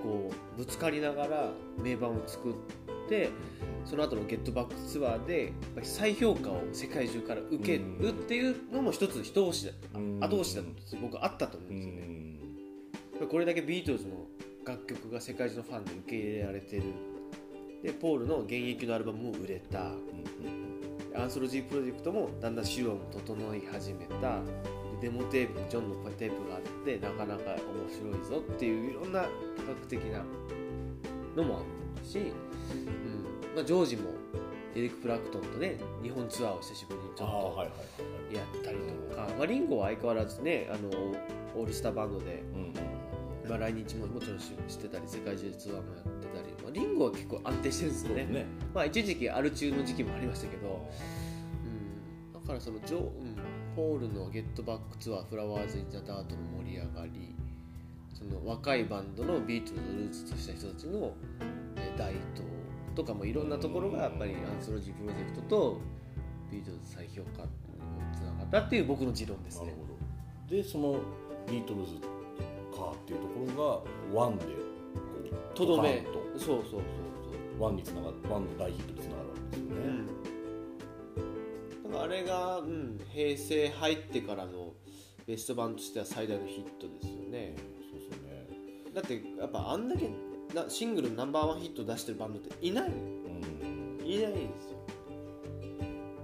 [0.03, 1.51] こうぶつかりながら
[1.83, 2.88] 名盤を作って
[3.85, 5.53] その後のゲットバックツアーで
[5.83, 9.73] 再評価を世界中から受けるっていうのも一つ一押しだ
[10.27, 10.69] 後押しだと
[11.01, 13.29] 僕はあったと思うんですよね。
[13.31, 14.27] これだけビートルズの
[14.65, 16.83] 楽曲が世界中のファンで受け入れられてる。
[17.83, 19.93] でポールの現役のアルバムも売れた。
[21.17, 24.41] アンソロジープロジェクトもだんだん資料も整い始めた。
[25.01, 30.25] デモテープジョンのテープがあってなかなか面白いぞっていういろんな多角的な
[31.37, 31.65] のもあっ
[32.03, 32.33] たし、
[32.75, 33.55] うん。
[33.55, 34.11] まあ、ジョージも
[34.75, 40.89] エリック・プラクトンとね日本ツアーを久しぶりにちょっとやったりとか、まあ、リンゴは相変わらずねあの
[41.57, 42.45] オールスターバンドで、
[43.49, 50.89] まあ、来日ももちろんしてたり世界中ツアーもやってたり、まあ、リンゴは結構安定してるんですよね、ね、まあ、一時期アル中の時期もありましたけど、
[52.35, 53.37] うん、だからそのジョ、うん、
[53.75, 57.35] ポールの「ゲットバックツアーフラワーズ・イン・ザ・ダート」の盛り上がり。
[58.15, 61.13] その若いバンドのビートルズをルーツとした人たちの
[61.97, 62.58] 台頭
[62.99, 65.81] とかもいろんなところがやっぱりアンソロジープロジェクトと
[66.51, 67.49] ビートルズ再評価に
[68.13, 69.73] つながったっていう僕の持論ですね。
[70.51, 70.99] でその
[71.49, 71.95] ビートルズ
[72.77, 73.85] かっていうところ
[74.15, 74.47] がワンで
[75.55, 76.05] とどめ
[76.37, 76.79] そうそうそうそ
[77.61, 79.77] うワンにつながワンの大ヒットにつながるわけですよね。
[81.17, 84.73] うん、だからあれが、うん、平成入ってからの
[85.25, 87.55] ベスト版としては最大のヒットですよね。
[87.93, 88.49] そうそうね
[88.93, 90.11] だってやっぱあんだけ
[90.55, 94.79] なシングルナンバーワンヒット出してるバンドっていない、うん、いないんですよ。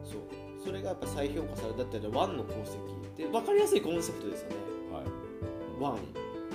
[0.05, 0.21] そう。
[0.65, 4.57] それがやっぱ再評価されたってワンの功績で分かりやすいコンセプトですよね。
[4.93, 5.05] はい。
[5.81, 5.99] ワン。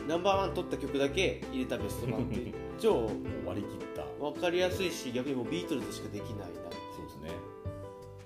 [0.07, 2.53] ナンバーワン取った曲だけ入れたベスト版って。
[2.79, 3.09] 超
[3.45, 4.05] 割り切った。
[4.23, 6.45] 分かりやすいし逆にもうビートルズしかできないな。
[6.95, 7.29] そうですね。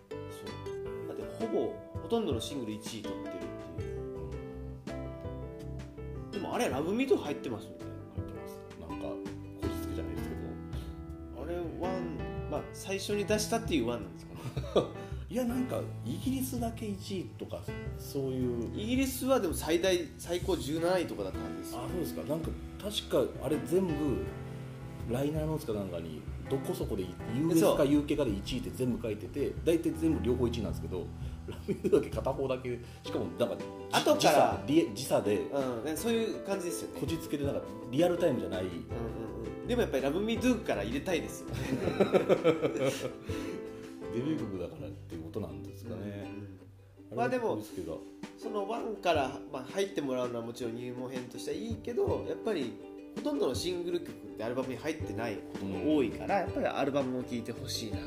[0.09, 0.15] そ
[1.05, 1.07] う。
[1.07, 3.19] だってほぼほとんどのシングル1位取ってるっ
[4.85, 7.71] ていう、でもあれラブミート入ってますよ。
[7.71, 7.82] ね
[12.73, 14.33] 最初に出したっていうワンなんですか
[14.81, 14.87] ね
[15.29, 17.59] いやなんかイギリスだけ1位とか
[17.97, 18.71] そういう。
[18.75, 21.79] イギリスはでも最大最高17位とかだったんですよ。
[21.79, 22.21] あそうですか。
[22.23, 22.49] なんか
[22.79, 23.93] 確かあれ全部
[25.09, 26.21] ライナーノーツかなんかに
[26.51, 27.05] どこそこで
[27.35, 31.07] US か UK かで1位って全部書いてて大体全部両方1位なんですけど
[31.47, 33.55] ラミューだけ片方だけしかもなんか
[33.91, 34.63] 後から。
[34.67, 35.37] 時差で、
[35.85, 36.99] うん、そういう感じですよね。
[36.99, 41.55] こじつけでなんかリアルタイムじゃない、うんうんでもやっぱり「ラブミードゥから入れたいですよね。
[44.13, 46.27] デビュー曲だからっていうことなんですかね、
[47.11, 47.59] うん、まあでも
[48.37, 52.73] その1から、まあ、入ってもらうのはもちろん入門編としてはいいけどやっぱり
[53.15, 58.03] ほとんどのシングル曲ってアルバムに入ってないことが多いから、やっぱりアルバムを聴いてほしいなね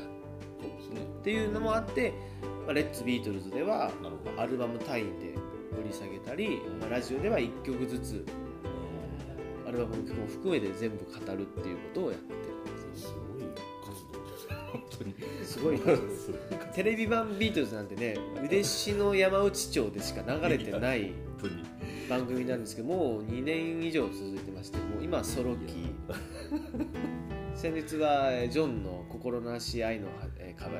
[1.19, 2.13] っていうのもあって
[2.65, 3.91] 「まあ、レッツ・ビートルズ」では
[4.37, 5.35] アルバム単位で
[5.75, 8.25] 掘り下げたり、まあ、ラジオでは1曲ずつ
[9.67, 11.03] アルバムの曲も含めて全部語
[11.35, 13.07] るっていうことをやってるんです
[15.51, 21.11] すごい活動ですごいテレビ版ビートルズなんてね嬉しの山内町でしか流れてない
[22.09, 25.93] 番組なんですけどもう2年以上続いてましてもう今ソロ期
[27.55, 30.07] 先日はジョンの「心なし愛の
[30.55, 30.77] 壁」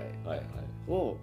[0.88, 1.18] を、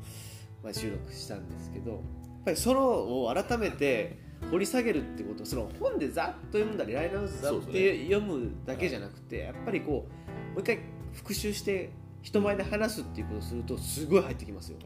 [0.62, 2.00] まあ、収録したんですけどやっ
[2.44, 10.80] ぱりソロを改めて掘り下げるってことその本でざっと読んだりライナーざって読むだけじゃなくて、やっぱりこうもう一回
[11.12, 11.90] 復習して
[12.22, 14.78] 人前で話すっていうことをするとすごい入ってきますよ。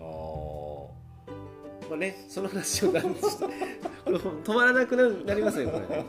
[1.88, 6.04] まあね、その話を止まらなくなりますよこれ、ね。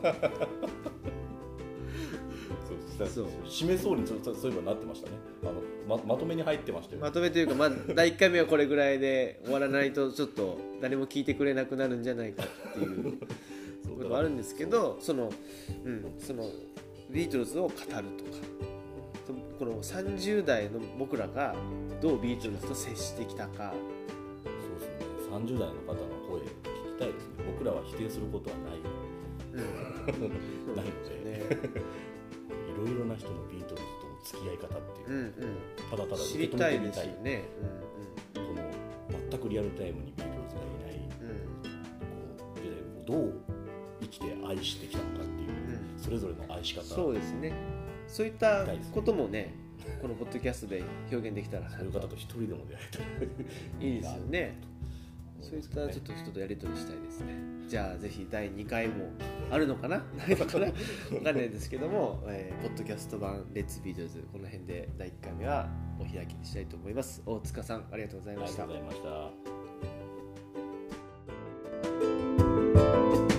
[3.06, 3.26] そう。
[3.46, 5.16] 締めそうにそうそういえばなってましたね。
[5.42, 13.18] あのままとめに入ってましたよまとめというか、まあ、第1回目はこれぐらいで終わらないとちょっと誰も聞いてくれなくなるんじゃないかっていう。
[14.00, 15.32] ことがあるんですけどその、
[15.84, 16.48] うん、その
[17.10, 18.00] ビートルズを語るとか。
[19.58, 21.54] この30代の僕らが
[22.00, 23.74] どうビートルズと接してきたか。
[24.42, 25.36] そうですね。
[25.36, 25.98] 30代の方の
[26.28, 27.44] 声聞きたいですね。
[27.46, 28.78] 僕らは否定することはない、
[29.52, 30.92] うん、 ないの
[31.24, 32.09] で、ね
[32.80, 35.34] ろいろな人のビートルズとの付き合い方っていう、
[35.90, 37.08] ただただ受け止めてみたい。
[38.34, 41.48] この全くリアルタイムにビートルズがいない、うん、
[42.08, 42.54] こ
[43.04, 43.32] うどう
[44.02, 47.52] 生きて愛してきたのかっていう、うん、それぞれの愛し方そうですね。
[48.06, 49.54] そういったこともね
[50.02, 54.58] このポッドキャストで表現できたらそういう方と一人でも出会えたらいいですよね
[55.42, 57.34] そういったちょっと人とやり取りしたいですね。
[57.68, 59.10] じゃあぜひ第2回も
[59.50, 59.98] あるのかな？
[60.16, 60.66] ないのかな？
[61.10, 65.68] 分かんないですけども、えー、ポッドキャスト版「レッツビートルズ」この辺で第1回目は
[65.98, 67.22] お開きにしたいと思います。
[67.26, 68.64] 大塚さんありがとうございました。
[68.64, 69.44] ありがとうございまし
[73.26, 73.29] た。